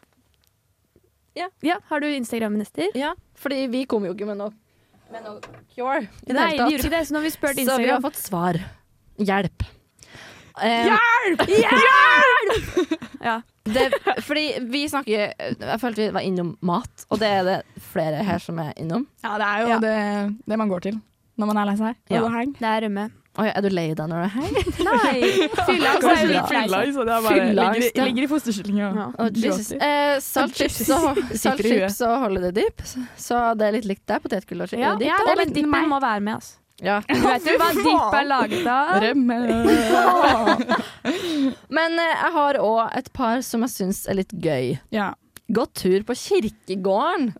[1.65, 1.77] Ja.
[1.89, 2.89] Har du Instagram-minister?
[2.98, 4.53] Ja, fordi vi kom jo ikke med noe,
[5.13, 5.39] med noe
[5.74, 8.01] cure i Nei, vi gjorde ikke det, så nå har vi spurt Så vi har
[8.03, 8.60] fått svar.
[9.19, 9.67] Hjelp.
[10.60, 11.46] Hjelp!
[13.19, 13.41] Ja.
[13.67, 13.89] det,
[14.24, 17.58] fordi vi snakker Jeg følte vi var innom mat, og det er det
[17.91, 19.03] flere her som er innom.
[19.24, 19.79] ja, det er jo Ja.
[19.84, 19.96] det,
[20.48, 21.00] det man går til
[21.39, 21.96] når man er lei seg.
[22.12, 22.19] Ja.
[22.60, 23.05] Det er rømme.
[23.39, 24.50] Oi, er du lei deg når du er her?
[24.88, 25.19] Nei!
[25.24, 25.96] Er det er
[26.27, 27.89] det er bare Fylla, ligger, det.
[27.96, 28.89] i- ligger i fosterstilling Ja.
[29.08, 29.25] Oh.
[29.25, 31.86] Eh, og, salt Sitter i huet.
[31.88, 32.67] chips og holiday.
[33.17, 34.19] Så det er litt likt der.
[34.24, 35.08] Potetgull og Ja, dip.
[35.08, 36.55] ja, og men litt dippen må være med, altså.
[36.81, 37.00] Ja.
[37.08, 39.01] Du vet jo hva dipp er laget av?
[39.03, 39.39] Rømme.
[41.77, 44.77] Men eh, jeg har òg et par som jeg syns er litt gøy.
[44.96, 45.12] Ja.
[45.51, 47.31] Gått tur på kirkegården.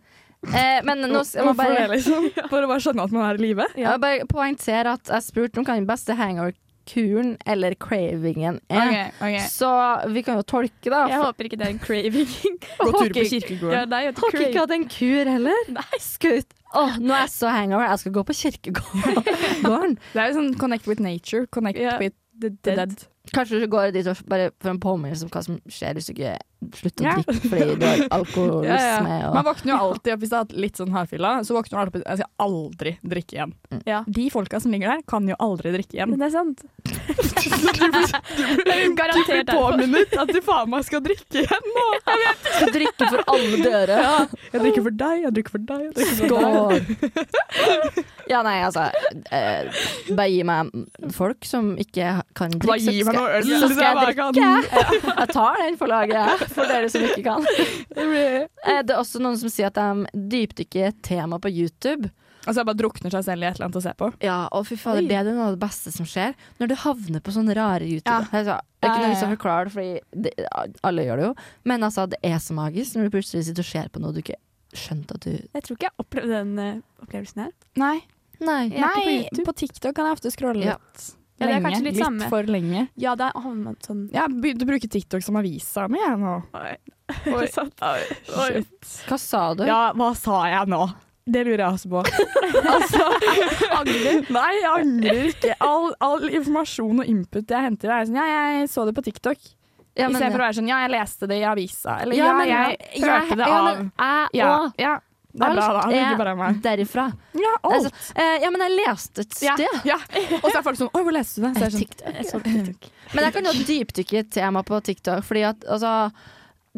[0.48, 2.30] Eh, men nå skal man det, bare, liksom?
[2.50, 3.68] For å bare skjønne at man er i live?
[3.76, 8.86] jeg må bare poengtere at jeg spurte om hva den beste hangover-kuren eller cravingen er.
[8.86, 9.50] Okay, okay.
[9.52, 9.72] Så
[10.14, 11.02] vi kan jo tolke, da.
[11.12, 12.32] Jeg håper ikke det er en craving.
[12.80, 13.92] Gå tur på Ja, kirkegården.
[13.92, 15.68] nei, jeg Har ikke hatt en kur heller.
[15.76, 16.56] Nei, skutt.
[16.70, 17.88] Oh, nå er jeg så hangover.
[17.90, 19.96] Jeg skal gå på kirkegården.
[20.14, 21.98] Det er jo sånn connect with nature, connect yeah.
[21.98, 22.76] with The the dead.
[22.88, 23.06] dead.
[23.36, 26.12] Kanskje du går dit og bare får en påminnelse om hva som skjer hvis du
[26.14, 26.32] ikke
[26.74, 27.12] slutter å Ja.
[27.20, 28.78] drikke fordi du har alkoholisme.
[29.12, 29.28] Ja, ja.
[29.36, 31.32] Man våkner jo alltid opp hvis du har hatt litt sånn hardfylla.
[31.46, 33.52] Så våkner man alltid opp Jeg skal aldri drikke igjen.
[33.86, 34.00] Ja.
[34.08, 36.16] De folka som ligger der, kan jo aldri drikke igjen.
[36.18, 36.64] Det er sant.
[37.10, 39.72] Det blir, derfor.
[39.72, 41.86] påminnet at du faen meg skal drikke igjen nå.
[42.04, 43.98] skal drikke for alle døre.
[44.52, 45.82] Jeg drikker for deg, jeg drikker for deg.
[45.84, 48.04] Jeg drikker for deg.
[48.30, 48.84] Ja, nei, altså
[49.34, 49.80] eh,
[50.14, 50.70] Bare gi meg
[51.16, 52.68] folk som ikke kan drikke.
[52.70, 54.44] Bare gi meg noe øl, Så skal jeg drikke.
[55.10, 57.46] Jeg tar den for laget, for dere som ikke kan.
[57.96, 62.10] Eh, Det er også noen som sier at de dypdykker tema på YouTube.
[62.46, 64.10] Altså jeg bare drukner seg selv i et eller annet å se på.
[64.24, 66.36] Ja, og fy fader, det er noe av det beste som skjer.
[66.60, 68.08] Når du havner på sånne rare YouTube.
[68.10, 68.28] Ja.
[68.30, 70.32] Altså, det er ikke noe vi vits å forklare det, fordi det,
[70.88, 71.34] alle gjør det jo.
[71.68, 74.22] Men altså, det er så magisk når du plutselig sitter og ser på noe du
[74.24, 74.38] ikke
[74.76, 77.54] skjønte at du Jeg tror ikke jeg opplevde den uh, opplevelsen her.
[77.80, 77.96] Nei,
[78.40, 78.62] Nei.
[78.72, 80.78] Er på på TikTok kan jeg ofte scrolle Ja.
[80.80, 81.10] litt.
[81.40, 81.68] Ja, det er lenge.
[81.70, 82.28] kanskje litt samme.
[82.28, 82.88] for lenge.
[83.00, 86.18] Ja, det er man sånn Jeg har begynt å bruke TikTok som avisa mi jeg
[86.20, 86.34] nå.
[86.52, 86.76] Oi.
[87.50, 88.90] Shit.
[89.08, 89.64] Hva sa du?
[89.64, 90.82] Ja, hva sa jeg nå?
[91.30, 92.00] Det lurer jeg også på.
[92.74, 93.06] altså,
[93.78, 94.24] angrer?
[94.34, 95.54] Nei, jeg angrer ikke.
[95.66, 99.38] All, all informasjon og input jeg henter, er sånn Ja, jeg så det på TikTok.
[99.98, 101.98] Ja, I men- stedet for å være sånn Ja, jeg leste det i avisa.
[102.02, 104.98] Eller ja, Ja, men- jeg ja, hørte det ja, av men Jeg Ja, og, ja.
[105.30, 105.82] Det er bra, da.
[105.86, 106.56] Det er ikke bare meg.
[106.56, 107.02] er derifra.
[107.38, 107.74] Ja, alt.
[107.76, 109.60] Altså, eh, ja, men jeg leste et sted.
[109.86, 109.98] ja.
[110.42, 111.52] Og så er folk sånn Oi, hvor leste du det?
[111.54, 112.14] Så er jeg sånn, TikTok.
[112.16, 112.88] Jeg så TikTok.
[113.14, 115.92] Men jeg kan jo dypdykke i et tema på TikTok, fordi at altså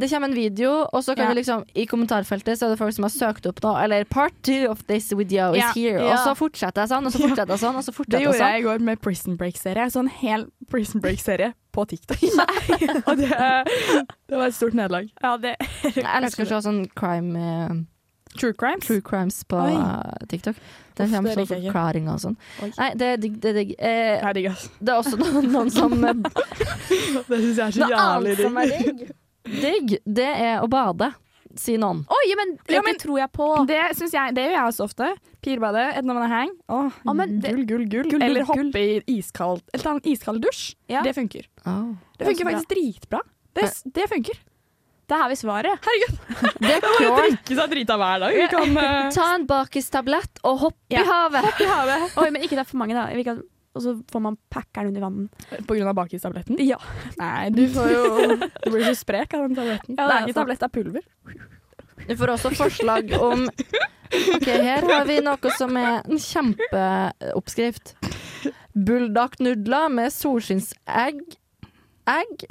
[0.01, 1.29] det kommer en video, og så kan Ja.
[1.35, 4.33] vi liksom i kommentarfeltet så er det folk som har søkt opp noe, eller 'part
[4.43, 5.73] two of this video is Ja.
[5.73, 6.13] here', Ja.
[6.13, 8.39] og så fortsetter jeg sånn, og så fortsetter jeg sånn, og så fortsetter jeg gjorde
[8.39, 8.53] sånn.
[8.53, 9.87] jeg i går med Prison Break-serie.
[9.91, 12.17] Sånn hel Prison Break-serie på TikTok.
[13.09, 13.29] Og det,
[14.29, 15.11] det var et stort nederlag.
[15.23, 15.57] Ja, det
[15.97, 17.75] Jeg elsker å se sånn crime uh,
[18.39, 18.87] True crimes.
[18.87, 20.27] True crimes på Oi.
[20.27, 20.57] TikTok.
[20.97, 22.37] Det Uff, kommer sånn forklaring og sånn.
[22.63, 22.73] Oi.
[22.79, 23.41] Nei, det er digg.
[23.41, 23.75] Det er digg.
[23.79, 26.13] Eh, Det er digg, det er også noen, noen som eh,
[27.29, 29.11] Det syns jeg er så jævlig digg.
[29.45, 29.97] Digg.
[30.07, 31.11] Det er å bade,
[31.59, 32.05] sier noen.
[32.09, 33.49] Oi, men Ja, det tror jeg på.
[33.69, 35.11] Det, synes jeg, det gjør jeg også ofte.
[35.43, 36.55] Pirbade enten når man er hang.
[36.71, 38.09] Åh, Ja, men gull, gull, gull.
[38.15, 40.73] Gull, Eller gull, hoppe i iskald Eller ta en iskald dusj.
[40.93, 41.03] Ja.
[41.05, 41.49] Det funker.
[41.67, 41.93] Oh.
[42.17, 42.53] Det er funker bra.
[42.55, 43.21] faktisk dritbra.
[43.59, 44.41] Det, det funker.
[45.11, 45.83] Da har vi svaret.
[45.85, 46.21] Herregud!
[46.63, 47.17] Det er cure.
[47.19, 48.37] Drikke seg drita hver dag.
[48.39, 49.11] Vi kan uh...
[49.19, 51.03] Ta en bakistablett og hopp Ja.
[51.03, 52.15] i havet.
[52.23, 53.09] Oi, men ikke er for mange, da.
[53.13, 53.43] Vi kan,
[53.75, 55.29] og så får man packeren under vann.
[55.67, 56.59] På grunn av bakistabletten?
[56.61, 56.77] Ja.
[57.21, 58.03] Nei, du får jo
[58.37, 59.97] Du blir så sprek av den tabletten.
[59.97, 61.03] Ja, det det er ikke tablett, det er pulver.
[62.09, 63.47] Du får også forslag om
[64.13, 67.95] Ok, Her har vi noe som er en kjempeoppskrift.
[68.77, 71.23] Bulldog-nudler med solskinnsegg.
[72.13, 72.45] Egg.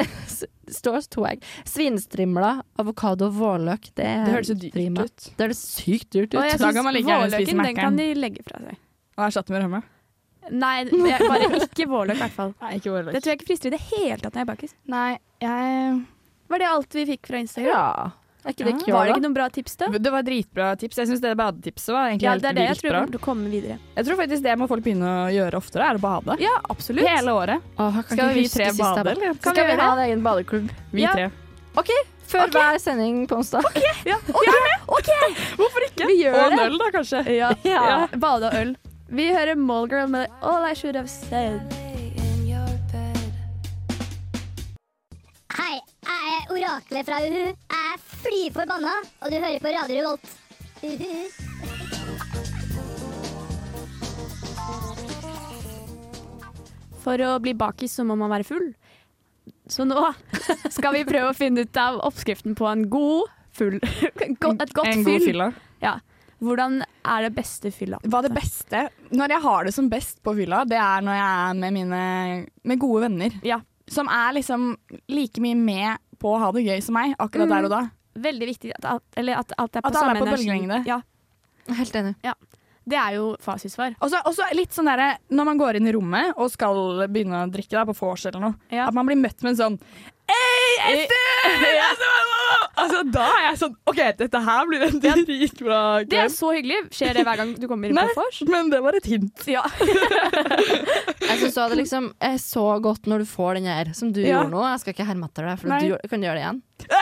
[0.71, 1.43] Står to egg.
[1.67, 3.89] Svinestrimler, avokado og vårløk.
[3.93, 5.05] Det, Det høres jo dyrt prima.
[5.05, 5.29] ut.
[5.37, 6.39] Det høres sykt dyrt ut.
[6.39, 8.79] Og jeg syns vårløken, den kan de legge fra seg.
[9.19, 9.83] Og erstatte med rømme.
[10.49, 12.53] Nei, bare ikke vårløk, i hvert fall.
[12.61, 13.13] Nei, ikke vårløk.
[13.13, 14.73] Det tror jeg ikke frister i det hele tatt når jeg er bakis.
[14.89, 16.01] Nei, jeg
[16.51, 17.69] Var det alt vi fikk fra Instagram?
[17.71, 18.11] Ja.
[18.43, 18.77] Er ikke det Ja.
[18.81, 18.89] kult?
[18.95, 19.87] Var det ikke noen bra tips, da?
[19.87, 20.97] Det var dritbra tips.
[20.97, 22.99] Jeg syns det badetipset var egentlig Ja, helt det er det jeg tror bra.
[23.05, 23.77] kommer komme videre.
[23.95, 26.39] Jeg tror faktisk det må folk begynne å gjøre oftere, er å bade.
[26.41, 27.05] Ja, absolutt.
[27.07, 27.61] Hele året.
[27.77, 29.33] Åh, kan Skal vi tre bade, eller?
[29.37, 30.69] Skal vi vi ha en egen badeklubb?
[30.91, 31.13] Vi Ja.
[31.13, 31.29] tre.
[32.31, 33.61] Før hver sending på onsdag.
[35.57, 36.07] Hvorfor ikke?
[36.07, 37.23] Vi gjør Og en øl, da, kanskje.
[37.37, 37.51] Ja.
[37.63, 38.07] Ja.
[38.15, 38.75] Bade og øl.
[39.11, 41.59] Vi hører Mallgirl med All I Should Have Said.
[45.51, 45.73] Hei,
[46.07, 47.41] jeg er oraklet fra Uhu.
[47.51, 50.31] Jeg er fly forbanna, og du hører på Radio Revolt.
[50.83, 52.21] Uhu.
[57.03, 58.69] For å bli bakis så må man være full.
[59.71, 59.99] Så nå
[60.69, 63.75] skal vi prøve å finne ut av oppskriften på en god full.
[64.23, 64.71] Et godt en
[65.03, 65.27] god fyll.
[65.27, 65.51] fylla.
[65.83, 65.97] Ja.
[66.41, 67.99] Hvordan er det beste fylla?
[68.01, 68.79] Hva er det beste
[69.13, 71.99] Når jeg har det som best på fylla, det er når jeg er med mine
[72.65, 73.35] med gode venner.
[73.45, 73.59] Ja.
[73.91, 74.71] Som er liksom
[75.11, 77.81] like mye med på å ha det gøy som meg akkurat der og da.
[78.21, 80.47] Veldig viktig at alt, eller at alt er på At alle er på energi.
[80.49, 80.81] bølgelengde.
[80.89, 81.01] Ja,
[81.77, 82.15] Helt enig.
[82.89, 83.93] det er jo fasitsvar.
[84.01, 87.51] Og så litt sånn derre når man går inn i rommet og skal begynne å
[87.53, 88.87] drikke da, på vors eller noe, Ja.
[88.87, 89.79] at man blir møtt med en sånn
[90.31, 92.27] Hei, Ester!
[92.81, 96.79] Altså, da er jeg sånn OK, dette her blir en dritbra Det er så hyggelig.
[96.95, 98.07] Skjer det hver gang du kommer Nei.
[98.15, 98.41] på vors?
[98.49, 99.45] Men det var et hint.
[99.51, 99.63] Ja.
[101.31, 104.41] Jeg synes det liksom er så godt når du får den her, som du Ja.
[104.41, 104.63] gjorde nå.
[104.73, 105.79] Jeg skal ikke herme etter deg, for Nei.
[105.87, 106.61] du kan gjøre det igjen.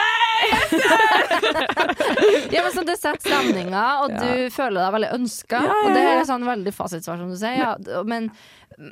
[2.50, 5.60] ja, men sånn, Det setter stemninga, og du føler deg veldig ønska.
[5.60, 6.14] Ja, ja, Og det ja.
[6.20, 7.58] er sånn veldig fasitsvar, som du sier.
[7.60, 8.30] Ja, men,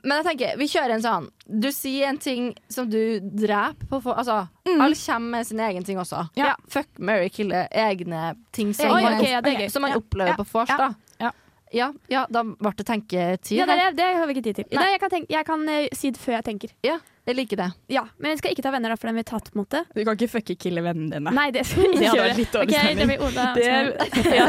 [0.02, 4.00] men jeg tenker, vi kjører en sånn Du sier en ting som du dreper på
[4.04, 6.26] for, Altså, alle kommer med sin egen ting også.
[6.38, 6.54] Ja.
[6.70, 7.66] Fuck, marry, kille.
[7.72, 9.68] Egne ting som, Oi, man, ok, ja, det gøy.
[9.72, 10.00] som man Ja.
[10.02, 10.40] opplever Ja.
[10.42, 10.76] på vors, Ja.
[10.76, 11.32] da.
[11.72, 11.92] Ja.
[12.08, 13.58] Ja, da ble det tenketid.
[13.58, 14.66] ja det, er- det har vi ikke tid til.
[14.72, 14.82] Nei.
[14.82, 16.70] Nei, jeg kan, tenke, jeg kan uh, si det før jeg tenker.
[16.86, 16.96] Ja,
[17.28, 17.66] jeg liker det.
[17.92, 19.50] Ja, Men jeg skal ikke ta venner, da, for den vi har tatt.
[19.54, 19.82] mot det.
[19.94, 21.32] Du kan ikke fucke kille vennene dine.
[21.36, 22.36] Nei, det skal vi ikke gjøre.
[22.38, 23.46] litt dårlig Ok, det blir Oda.
[23.54, 24.46] Det- ja.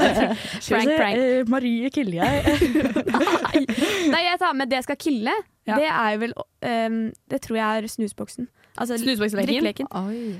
[0.69, 1.17] Prank, prank.
[1.17, 2.35] Eh, Marie killer jeg.
[4.13, 5.33] Nei, jeg tar med det skal kille.
[5.67, 5.75] Ja.
[5.77, 6.95] Det er jo vel um,
[7.29, 8.47] Det tror jeg er snusboksen.
[8.79, 9.87] Altså Snusboksleken?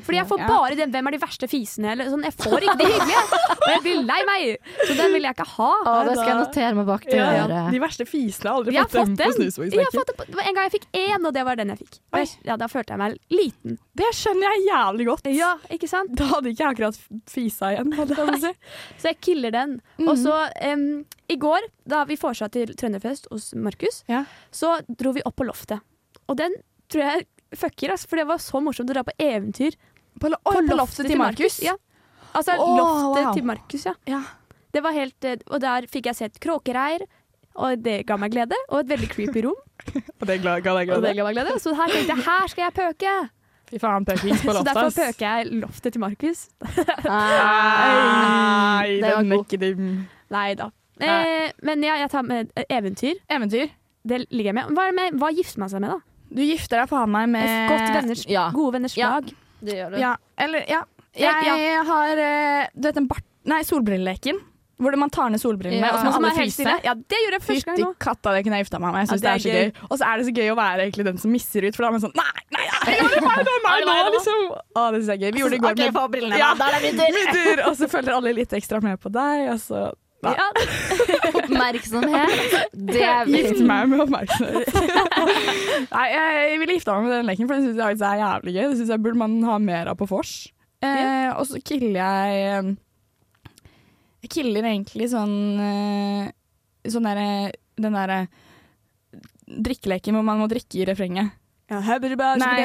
[0.06, 0.48] Fordi jeg får Ja.
[0.48, 1.92] bare den 'hvem er de verste fisene'?
[1.92, 3.24] Eller sånn, jeg får ikke de hyggelige.
[3.60, 4.58] Og jeg blir lei meg.
[4.88, 5.72] Så den vil jeg ikke ha.
[5.86, 7.72] Å, det skal jeg notere meg bak til Ja, øret.
[7.72, 9.28] de verste fisene har aldri Jeg har fått fått den.
[9.28, 9.92] på snusboksleken.
[9.92, 12.00] det det en gang jeg fikk én, og det var den jeg fikk.
[12.14, 13.78] Og jeg, ja, da følte jeg meg liten.
[13.96, 15.26] Det skjønner jeg jævlig godt.
[15.36, 16.16] Ja, ikke sant?
[16.16, 16.98] Da hadde ikke jeg akkurat
[17.28, 17.94] fisa igjen.
[18.40, 18.54] Si.
[19.00, 19.82] Så jeg killer den.
[20.08, 24.24] Og så um, i går, da vi vorsa til Trønderfest hos Markus, Ja.
[24.52, 25.82] så dro vi opp på loftet.
[26.30, 26.54] Og den
[26.90, 29.78] tror jeg fucker, altså, for det var så morsomt å dra på eventyr
[30.20, 31.62] På, Oi, på loftet til Markus?
[31.64, 31.76] Ja.
[32.36, 33.34] Altså oh, loftet wow.
[33.34, 33.94] til Markus, ja.
[34.10, 34.22] Ja.
[34.74, 37.06] Det var helt, eh, og der fikk jeg sett kråkereir,
[37.58, 38.58] og det ga meg glede.
[38.70, 39.58] Og et veldig creepy rom.
[40.20, 41.14] Og det ga deg glede.
[41.16, 41.56] glede.
[41.64, 43.14] Så her tenkte jeg her skal jeg pøke!
[43.70, 46.40] Fy faen, pøkings på Så derfor pøker jeg loftet til Markus.
[46.62, 46.74] Nei,
[49.00, 49.46] Det var den er god.
[49.46, 49.90] ikke dim.
[50.34, 50.70] Nei da.
[51.00, 53.22] Eh, men ja, jeg tar med eh, eventyr.
[53.32, 53.68] Eventyr.
[54.10, 54.74] Det ligger jeg med.
[54.76, 55.20] Hva, med.
[55.22, 56.00] Hva gifter man seg med, da?
[56.30, 58.50] Du gifter deg faen meg med godt venners, Ja.
[58.54, 59.16] Gode venners Ja.
[59.60, 59.98] Det gjør du.
[60.00, 60.84] Ja, eller ja.
[61.18, 63.26] Jeg, Jeg har eh, Du vet den bart...
[63.50, 64.38] Nei, solbrilleleken.
[64.80, 65.92] Hvor man tar ned solbrillene, Ja.
[65.92, 66.76] og så må alle er fryse.
[66.86, 67.90] Ja, det gjorde jeg første gang Fytti nå.
[68.00, 69.02] katta, det kunne jeg gifta meg med.
[69.02, 69.88] Jeg synes Ja, det, er så gøy.
[69.90, 71.90] Og så er det så gøy å være egentlig den som misser ut, for da
[71.90, 74.46] er man sånn Nei, nei, nei, ja, det var det var meg nå, liksom.
[74.56, 75.34] Å, det synes jeg er gøy.
[75.36, 76.54] Vi gjorde det i går med få brillene, Ja.
[76.56, 77.12] Da er det min tur.
[77.20, 79.82] min tur, og så følger alle litt ekstra med på deg, og så
[80.20, 80.34] Ja.
[80.36, 80.48] Ja,
[81.40, 82.56] Oppmerksomhet.
[82.76, 84.68] Det Gift meg med oppmerksomhet.
[85.94, 88.66] Nei, jeg ville gifta meg med den leken, for den syns jeg er jævlig gøy.
[88.66, 90.34] Det syns jeg burde man ha mer av på vors.
[90.84, 92.68] Eh, og så killer jeg eh,
[94.24, 96.30] Jeg killer egentlig sånn eh,
[96.88, 98.22] Sånn derre Den derre
[99.50, 101.34] drikkeleken hvor man må drikke i refrenget.
[101.70, 102.60] Ja, Nei.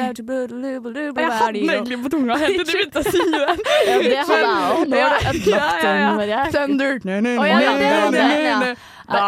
[1.21, 3.35] Jeg hadde den egentlig på tunga helt til du begynte å si den.
[3.35, 4.87] Ja, det hadde jeg òg.
[4.89, 6.17] Nå er det ødelagt den.
[6.17, 6.39] Marie.
[6.55, 6.93] Thunder.
[7.05, 8.75] Å, ja, ja, det var den, ja.
[9.05, 9.25] Da,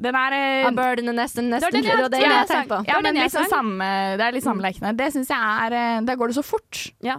[0.00, 2.10] den er eh, A bird in the nest and nest Det var den Det jeg-
[2.14, 2.78] det jeg jeg tenkte på.
[2.88, 4.94] Ja, men liksom samme, det er litt samme lekene.
[4.96, 6.80] Det syns jeg er eh, Der går det så fort.
[7.04, 7.18] Ja.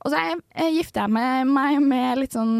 [0.00, 0.16] Og så
[0.56, 1.10] eh, gifter jeg
[1.46, 2.56] meg med litt sånn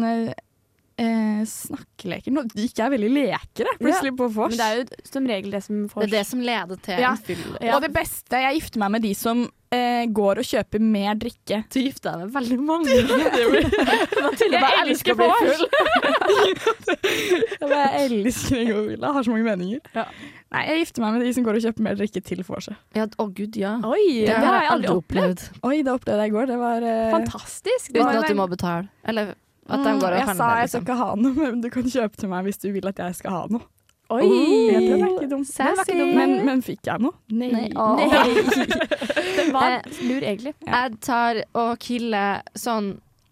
[0.97, 2.33] eh, snakkeleker.
[2.35, 4.53] Nå gikk jeg veldig leker, jeg, plutselig, på vors.
[4.53, 7.11] Men det er jo som regel det som Det er det som leder til Ja.
[7.11, 7.43] en fyll.
[7.73, 11.63] Og det beste, jeg gifter meg med de som eh, går og kjøper mer drikke.
[11.73, 12.97] Du gifter deg med veldig mange.
[14.25, 15.65] Mathilde bare elsker å bli full.
[17.73, 19.11] Jeg elsker en god villa.
[19.15, 19.81] Har så mange meninger.
[20.53, 22.77] Nei, jeg gifter meg med de som går og kjøper mer drikke til vorset.
[22.93, 23.71] Ja, å gud, ja.
[23.89, 25.45] Oi, det, har jeg aldri opplevd.
[25.65, 26.49] Oi, det opplevde jeg i går.
[26.51, 27.89] Det var eh, Fantastisk.
[27.95, 28.91] Uten at du må betale.
[29.09, 29.33] Eller
[29.69, 30.81] at de går og jeg sa jeg skal Liksom.
[30.83, 33.31] ikke ha noe, men du kan kjøpe til meg hvis du vil at jeg skal
[33.31, 33.61] ha noe.
[34.13, 34.25] Oi!
[34.27, 35.47] Det den er ikke dumt.
[35.57, 37.15] Var ikke dumt Men, men fikk jeg noe?
[37.31, 37.47] Nei.
[37.53, 37.95] Nei, Oh.
[37.97, 38.33] Nei.
[39.37, 40.53] det var lur, egentlig.
[40.67, 42.91] Jeg tar og killer sånn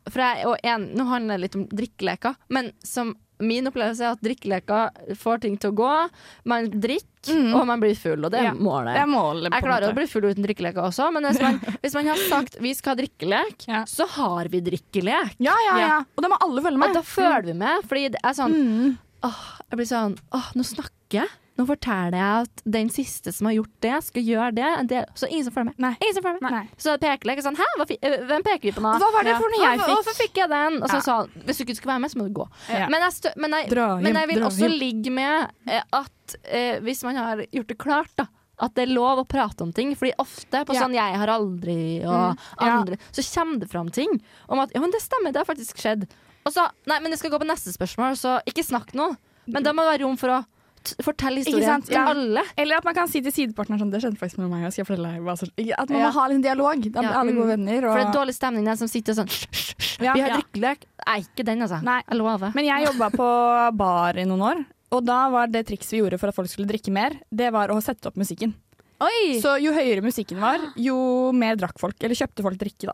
[0.09, 4.11] For jeg, og en, Nå handler det litt om drikkeleker, men som min opplevelse er
[4.15, 6.09] at drikkeleker får ting til å gå.
[6.45, 7.53] Man drikker, Mm.
[7.53, 8.49] og man blir full, og det Ja.
[8.49, 8.95] er målet.
[8.95, 9.53] Det er målet.
[9.53, 12.55] Jeg klarer å bli full uten drikkeleker også, men hvis man, hvis man har sagt
[12.59, 13.83] vi skal ha drikkelek, Ja.
[13.85, 15.35] så har vi drikkelek.
[15.37, 15.99] Ja, ja, ja.
[16.17, 16.93] Og da må alle følge Og med.
[16.95, 18.97] da føler vi med, fordi det er sånn Mm.
[19.23, 21.29] åh, Jeg blir sånn Åh, nå snakker jeg.
[21.59, 24.69] Nå forteller jeg at den siste som har gjort det, skal gjøre det.
[24.89, 25.79] det så ingen som følger med.
[25.83, 25.91] Nei.
[26.01, 26.51] Ingen som følger med.
[26.55, 26.67] Nei.
[26.79, 28.93] Så pekelek er sånn Hæ, øh, hvem peker vi på nå?
[28.97, 29.91] Hva var det for noe jeg fikk?
[29.91, 30.77] Hvorfor fikk jeg den?
[30.81, 31.01] Og så Ja.
[31.01, 32.47] sa han hvis du ikke skal være med, så må du gå.
[32.69, 32.87] Ja.
[32.87, 34.79] Men, jeg men, jeg, hjem, men jeg vil også hjem.
[34.79, 38.25] ligge med eh, at eh, hvis man har gjort det klart, da.
[38.61, 39.95] At det er lov å prate om ting.
[39.95, 40.81] Fordi ofte på Ja.
[40.85, 42.77] sånn 'jeg har aldri' og Mm, ja.
[42.77, 45.75] andre, så kommer det fram ting om at 'ja, men det stemmer, det har faktisk
[45.77, 46.07] skjedd'.
[46.45, 49.17] Og så 'nei, men jeg skal gå på neste spørsmål', så ikke snakk nå.
[49.47, 50.45] Men da må det være rom for å
[50.83, 52.05] t fortelle historien til Ja.
[52.09, 52.43] alle.
[52.57, 54.65] Eller at man kan si til sidepartneren sånn Det skjedde faktisk med meg.
[54.65, 56.81] og Skal jeg fortelle deg hva som At man må ha en dialog.
[56.91, 57.81] Da blir alle gode venner.
[57.81, 57.91] venner.
[57.91, 60.13] For det er dårlig stemning den som sitter sånn «Hysj, hysj, hysj, Ja.
[60.13, 60.77] Vi har drikkelek.
[61.07, 61.81] Nei, ikke den, altså.
[61.83, 62.01] Nei.
[62.09, 62.51] Jeg lover.
[62.55, 66.19] Men jeg jobba på bar i noen år, og da var det trikset vi gjorde
[66.19, 68.53] for at folk skulle drikke mer, det var å sette opp musikken.
[69.01, 69.39] Oi!
[69.41, 71.95] Så jo høyere musikken var, jo mer drakk folk.
[72.01, 72.93] Eller kjøpte folk drikke, da.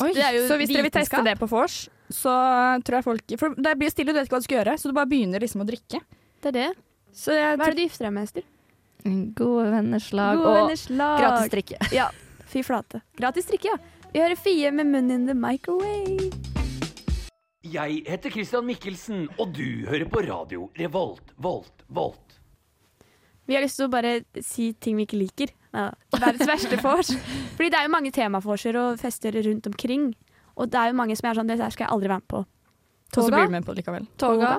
[0.00, 2.32] Jo Så hvis dere vil teste det på vors, så
[2.82, 4.88] tror jeg folk For det blir stille, du vet ikke hva du skal gjøre, så
[4.88, 6.00] du bare begynner liksom å drikke.
[6.42, 6.70] Det er det.
[7.14, 8.46] Så jeg Hva er det du gifter deg med, Ester?
[9.38, 11.18] Gode venners lag Gode og venners lag.
[11.20, 11.78] gratis drikke.
[11.98, 12.08] Ja,
[12.50, 13.02] fy flate.
[13.18, 13.76] Gratis drikke, ja.
[14.12, 16.30] Vi hører Fie med Munn in the microwave.
[17.62, 22.38] Jeg heter Christian Mikkelsen, og du hører på radio Revolt, Volt, Volt.
[23.46, 25.54] Vi har lyst til å bare si ting vi ikke liker.
[25.72, 25.94] Neida.
[26.18, 27.14] Verdens verste vors.
[27.56, 30.10] Fordi det er jo mange temavorser og fester rundt omkring.
[30.58, 32.28] Og det er jo mange som er sånn Det der skal jeg aldri være med
[32.34, 32.42] på.
[33.12, 34.06] Og så blir du med på likevel.
[34.20, 34.52] Toga.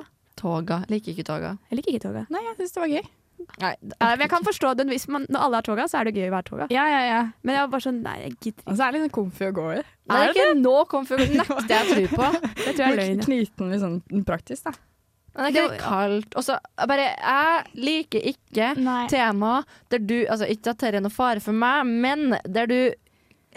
[0.43, 0.81] Toga.
[0.91, 1.55] Liker ikke toga.
[1.71, 2.25] Jeg liker ikke toga.
[2.33, 3.05] Nei, jeg syns det var gøy.
[3.59, 6.07] Nei, Ja, men jeg kan forstå det hvis man, Når alle har toga, så er
[6.07, 6.67] det gøy å være toga.
[6.71, 7.17] Ja, ja, ja.
[7.43, 9.47] Men jeg var bare sånn Nei, jeg gidder Og så er det litt sånn comfy
[9.49, 9.81] å gå i.
[9.83, 12.29] Det er ikke nå komfort, nekter jeg å tro på.
[12.63, 13.17] Det tror jeg er løgn.
[13.19, 13.25] ja.
[13.25, 14.75] Knyte den litt sånn praktisk, da.
[15.33, 16.35] Men det er ikke kaldt.
[16.37, 16.55] Og så
[16.93, 19.07] bare Jeg liker ikke Nei.
[19.09, 19.53] tema
[19.89, 22.77] der du Altså, ikke at det er noe fare for meg, men der du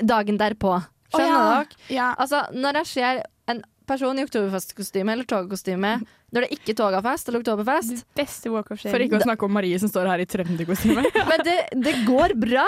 [0.03, 0.75] Dagen derpå.
[1.15, 1.81] Skjønner dere?
[1.95, 2.11] Ja.
[2.21, 5.93] Altså, når jeg ser en person i oktoberfestkostyme eller togkostyme
[6.35, 8.93] når det ikke er togafest eller oktoberfest Beste walk of shame.
[8.93, 11.05] For ikke å snakke om Marie som står her i trønderkostyme.
[11.31, 12.67] Men det, det går bra!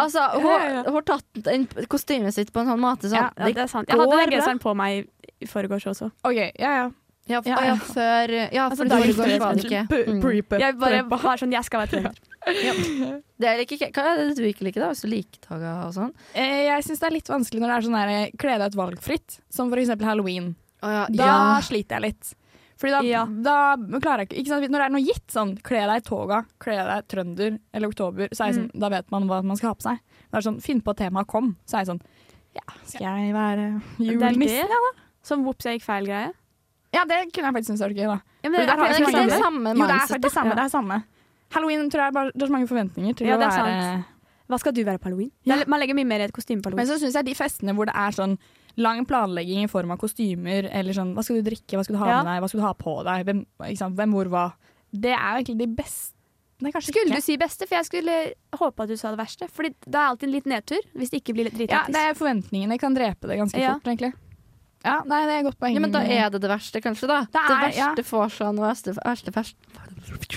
[0.00, 0.82] Altså, Ja, ja.
[0.88, 3.88] hun har tatt kostymet sitt på en sånn måte sånn ja, ja, det er sant.
[3.92, 5.04] Jeg hadde den genseren på meg
[5.38, 6.10] i, forgårs også.
[6.24, 6.84] OK, ja, ja.
[7.24, 7.76] Ja, for, Ja, ja, ja.
[7.80, 9.84] før Ja, Altså, for dagen det foregår det ikke.
[10.12, 10.60] Mm.
[10.60, 12.18] Jeg bare var sånn Jeg skal være trønder.
[12.44, 14.92] Det er ikke, hva er det du ikke liker, da?
[14.92, 16.12] Hvis du liker taga og sånn?
[16.36, 18.72] Eh, Jeg syns det er litt vanskelig når det er sånn der eh, kle deg
[18.72, 20.52] ut valgfritt, som for eksempel halloween.
[20.84, 21.04] Oh, ja.
[21.10, 21.38] Da ja.
[21.64, 22.34] sliter jeg litt.
[22.80, 23.24] Fordi da, Ja.
[23.24, 23.56] da
[24.02, 24.68] klarer jeg ikke, ikke sant?
[24.68, 28.44] Når det er noe gitt, sånn kle deg toga, kle deg trønder eller oktober, så
[28.44, 30.02] er jeg sånn, da vet man hva man skal ha på seg.
[30.28, 32.02] Det er sånn, Finn på temaet kom, så er jeg sånn
[32.54, 34.90] Ja, skal jeg være julenissen, ja da?
[35.24, 36.32] Som vops, jeg gikk feil greie.
[36.94, 38.18] Ja, det kunne jeg faktisk synes var gøy, da.
[38.44, 40.22] Ja, men Fordi det, er, har er ikke det samme er Jo, det er faktisk
[40.22, 40.50] det samme.
[40.50, 40.54] Ja.
[40.54, 40.98] Det er samme.
[41.54, 43.78] Halloween tror jeg bare, det er så mange forventninger til Ja, å det er være
[43.82, 44.10] sant.
[44.50, 45.30] Hva skal du være på halloween?
[45.48, 45.62] Ja.
[45.66, 46.84] Man legger mye mer i et kostyme på halloween.
[46.86, 48.36] Men så syns jeg de festene hvor det er sånn
[48.76, 52.00] lang planlegging i form av kostymer, eller sånn hva skal du drikke, hva skal du
[52.02, 52.18] ha Ja.
[52.22, 53.96] med deg, hva skal du ha på deg, hvem, ikke sant?
[53.96, 54.52] hvem hvor, hva.
[54.92, 56.10] Det er jo egentlig de beste
[56.62, 57.16] Nei, Skulle ikke.
[57.16, 57.66] du si beste?
[57.66, 58.12] For jeg skulle
[58.56, 59.48] håpe at du sa det verste.
[59.50, 62.14] Fordi det er alltid en liten nedtur hvis det ikke blir litt Ja, det er
[62.14, 63.72] forventningene kan drepe det ganske Ja.
[63.74, 64.12] fort, egentlig.
[64.84, 65.74] Ja, nei, det er godt poeng.
[65.74, 67.20] ja, men da er det det verste, kanskje, da.
[67.26, 69.56] Det, er- det verste får og verste, verste fest.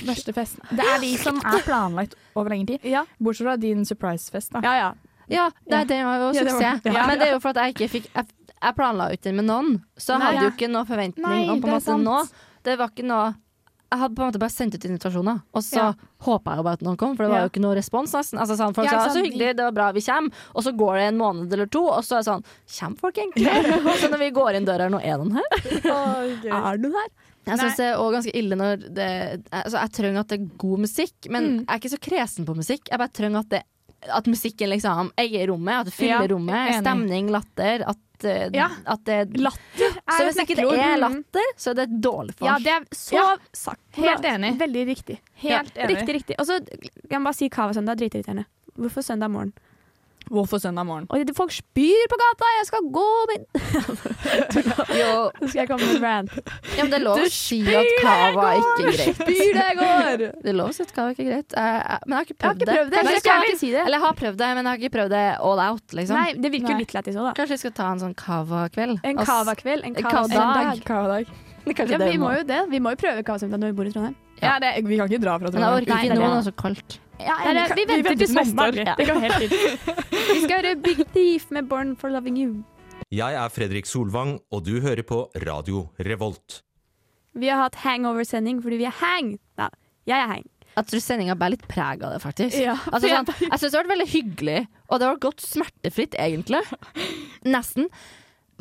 [0.07, 0.63] Verste festen.
[0.71, 2.85] Det er de som er planlagt over lengre tid.
[2.91, 4.61] Ja, Bortsett fra din surprise-fest, da.
[4.63, 4.75] ja.
[4.77, 4.93] ja.
[5.29, 6.85] Ja, det, det var jo suksess.
[6.87, 7.07] ja.
[7.07, 8.29] Men det er jo for at jeg ikke fikk Jeg,
[8.63, 11.27] jeg planla jo ikke den med noen, så jeg Nei, hadde jo ikke noe forventning
[11.27, 12.03] Nei, om på en måte sant.
[12.07, 12.21] nå.
[12.63, 13.33] Det var ikke noe
[13.87, 15.93] jeg hadde på en måte bare sendt ut invitasjoner, og så Ja.
[16.27, 18.11] håpa jeg jo bare at noen kom, for det var jo ikke noe respons.
[18.11, 20.71] nesten altså, sånn, Folk Ja, sa 'så hyggelig, det var bra, vi kommer', og så
[20.75, 23.47] går det en måned eller to, og så er det sånn 'Kommer folk egentlig?'
[24.03, 25.49] så når vi går inn døra, noe er noen her?
[26.51, 27.07] Er du her?
[27.47, 29.07] Jeg syns det er også ganske ille når det
[29.51, 31.57] altså, Jeg trenger at det er god musikk, men Mm.
[31.63, 32.89] jeg er ikke så kresen på musikk.
[32.91, 33.63] Jeg bare trenger at, det,
[34.13, 36.67] at musikken liksom eier rommet, at det fyller Ja, rommet.
[36.69, 36.81] enig.
[36.83, 37.83] Stemning, latter.
[37.87, 38.67] At, eh, Ja.
[38.85, 42.49] at det Latter Så hvis ikke det er latter, så er det et dårlig vors.
[42.49, 43.81] Ja, det er så Ja, sagt.
[43.95, 44.57] helt enig.
[44.59, 45.19] Veldig riktig.
[45.35, 45.97] Helt enig.
[45.97, 46.35] Riktig, riktig.
[46.39, 46.59] Og så
[47.09, 48.45] kan jeg bare si Kava-søndag Dritirriterende.
[48.77, 49.53] Hvorfor søndag morgen?
[50.27, 51.05] Hvorfor søndag morgen?
[51.09, 52.49] Og folk spyr på gata!
[52.59, 53.43] Jeg skal gå min
[55.01, 55.11] Jo,
[55.49, 56.31] skal jeg komme med en rant.
[56.77, 59.21] ja, men det er lov å si at kava er ikke greit.
[59.21, 60.25] Spyr det jeg går!
[60.47, 61.55] Det er lov å si at kava er ikke greit.
[61.57, 62.97] Jeg, jeg, men jeg har ikke Jeg har prøvd ikke prøvd det.
[62.97, 63.81] Kanskje Jeg jeg skal ikke si det.
[63.85, 66.19] eller jeg har prøvd det, men jeg har ikke prøvd det all out, liksom.
[66.19, 66.83] Nei, det virker jo Nei.
[66.83, 67.33] litt lættis òg, da.
[67.39, 69.01] Kanskje vi skal ta en sånn kava-kveld?
[69.07, 69.87] En cava-kveld?
[69.87, 70.37] En En cava-dag.
[70.37, 70.83] søndag.
[70.87, 71.35] Kavadag.
[71.67, 72.61] Ja, vi må jo det.
[72.71, 74.15] Vi må jo prøve cava søndag når vi bor i Trondheim.
[74.39, 76.11] Ja, det, vi kan ikke dra fra Men jeg orker Trondheim.
[76.11, 76.45] ikke det er nå, det.
[76.47, 76.99] så kaldt.
[77.17, 78.75] Ja, Nei, nei, vi venter til neste år.
[78.77, 78.93] Ja.
[78.99, 79.87] Det går helt fint.
[80.27, 82.51] Vi skal høre Big Thief med Born for Loving You.
[83.13, 86.61] Jeg er Fredrik Solvang, og du hører på Radio Revolt.
[87.37, 89.33] Vi har hatt hangover-sending fordi vi er hang.
[89.61, 89.69] Nei,
[90.09, 90.45] jeg er hang.
[90.77, 92.57] Jeg tror sendinga bærer litt preg av det, faktisk.
[92.61, 94.57] Ja, Altså, sånn, jeg syns det har vært veldig hyggelig,
[94.91, 96.61] og det har gått smertefritt, egentlig.
[97.49, 97.87] Nesten.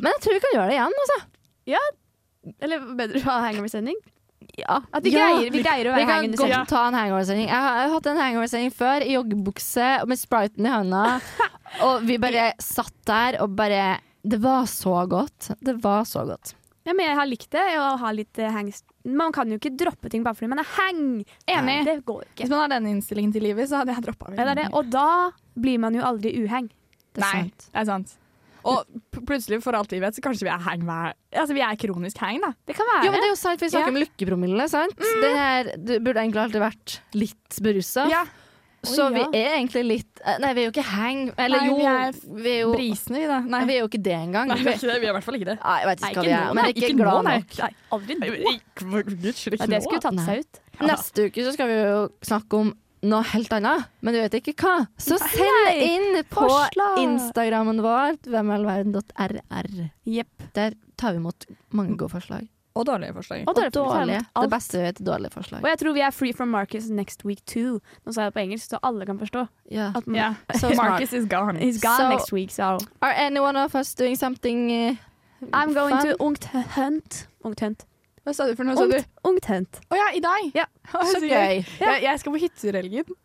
[0.01, 1.19] Men jeg tror vi kan gjøre det igjen, altså.
[2.63, 3.99] Eller bedre å ha hangover-sending.
[4.57, 4.81] Ja.
[4.93, 5.27] At vi, Ja.
[5.33, 7.47] greier, vi greier å være kan hang under godt ta en hangover-sending.
[7.47, 11.03] Jeg har, jeg har hatt en hangover-sending før, i joggebukse og med spriten i hånda.
[11.85, 15.51] Og vi bare satt der og bare Det var så godt.
[15.61, 16.53] Det var så godt.
[16.87, 18.81] Ja, men jeg har likt det, å ha litt eh, hangs.
[19.03, 21.01] Man kan jo ikke droppe ting bare fordi man er hang.
[21.45, 21.81] Enig.
[21.85, 22.45] Det går ikke.
[22.45, 24.69] Hvis man har den innstillingen til livet, så hadde jeg droppa det det.
[24.71, 26.69] Og da blir man jo aldri uheng.
[27.11, 27.67] Det er Nei, sant.
[27.73, 28.15] det er sant.
[28.67, 31.77] Og plutselig, for alt vi vet, så kanskje vi er hang hver Altså, vi er
[31.79, 32.53] kronisk hang, da.
[32.67, 33.05] Det kan være.
[33.07, 33.93] Jo, men det er jo sant, for vi snakker Ja.
[33.95, 34.97] om lykkepromille, sant?
[35.21, 38.09] Den her, du burde egentlig alltid vært litt berusa.
[38.11, 38.25] Ja.
[38.87, 41.21] Så Oi, vi er egentlig litt eh, Nei, vi er jo ikke hang.
[41.41, 43.39] Eller Nei, jo, vi er vi er jo Brisene, vi, da.
[43.41, 44.47] Nei, Vi er jo ikke det engang.
[44.51, 44.99] Nei, vi er ikke det.
[45.01, 45.55] Vi er i hvert fall ikke det.
[45.63, 46.69] Nei, jeg vet Nei, ikke hva vi er, nå, men nei.
[46.71, 47.57] ikke, Ikke glad nå, nok.
[47.57, 48.35] Nei, aldri Nei, nå.
[48.37, 50.61] Ikke, ikke- ikke, ikke, ikke det skulle tatt seg ut.
[50.87, 52.69] Neste uke så skal vi jo snakke om
[53.03, 54.87] noe helt annet, men du vet ikke hva.
[54.97, 56.97] Så send inn på Forslag.
[57.03, 59.89] Instagrammen vår, hvemallverden.rr.
[60.05, 60.43] Yep.
[60.55, 62.47] Der tar vi imot mange gode forslag.
[62.77, 63.43] Og dårlige forslag.
[63.47, 64.25] Og dårlige Og dårlige.
[64.41, 65.63] Det beste vi vet, dårlige forslag.
[65.63, 67.79] Og jeg tror vi er free from Marcus next week too.
[68.05, 69.47] Nå sa jeg det på engelsk, så alle kan forstå.
[69.71, 69.91] Ja.
[69.95, 70.35] At yeah.
[70.59, 70.69] So.
[70.75, 71.57] Marcus is gone.
[71.57, 74.95] He's gone So- next week, so Are anyone of us doing something uh,
[75.53, 76.05] I'm going fun?
[76.05, 77.27] to Ungt Hunt.
[77.43, 77.85] Ungt Hunt.
[78.27, 78.75] Hva sa du for noe?
[78.83, 79.77] Ungt, ungt hent.
[79.87, 80.49] Å ja, i dag?
[80.57, 80.65] Ja.
[81.13, 81.61] Så gøy.
[81.63, 83.15] Jeg, jeg skal på hyttehelgen.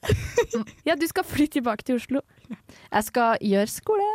[0.88, 2.22] Ja, du skal fly tilbake til Oslo.
[2.48, 4.06] Jeg skal gjøre skole.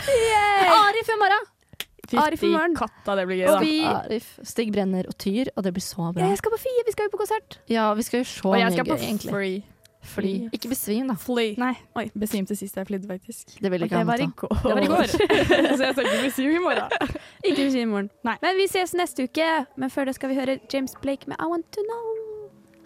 [0.00, 1.50] Arif i morgen!
[2.20, 2.76] Arif i morgen.
[2.76, 3.58] katta, det blir gøy, da.
[3.60, 6.28] vi, Arif, Stig Brenner og Tyr, og det blir så bra.
[6.32, 7.58] jeg skal på Fie, vi skal jo på konsert.
[7.72, 9.32] Ja, vi skal jo se Og jeg skal på gøy, egentlig.
[9.36, 9.62] free.
[10.04, 10.32] Fly.
[10.52, 11.16] Ikke besvim, da.
[11.20, 11.46] Fly.
[11.60, 12.06] Nei, Oi.
[12.18, 13.56] besvimte sist jeg flydde, faktisk.
[13.62, 14.14] Det vil ikke han ta.
[14.16, 15.14] Det var i går.
[15.78, 17.16] Så jeg skal ikke besvime i morgen.
[17.48, 18.10] Ikke besvime i morgen.
[18.24, 18.36] Nei.
[18.44, 19.50] Men vi ses neste uke.
[19.76, 22.14] Men før det skal vi høre James Blake med I Want To Know.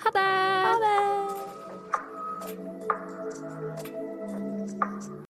[0.06, 0.26] Ha det!
[0.68, 1.47] Ha det!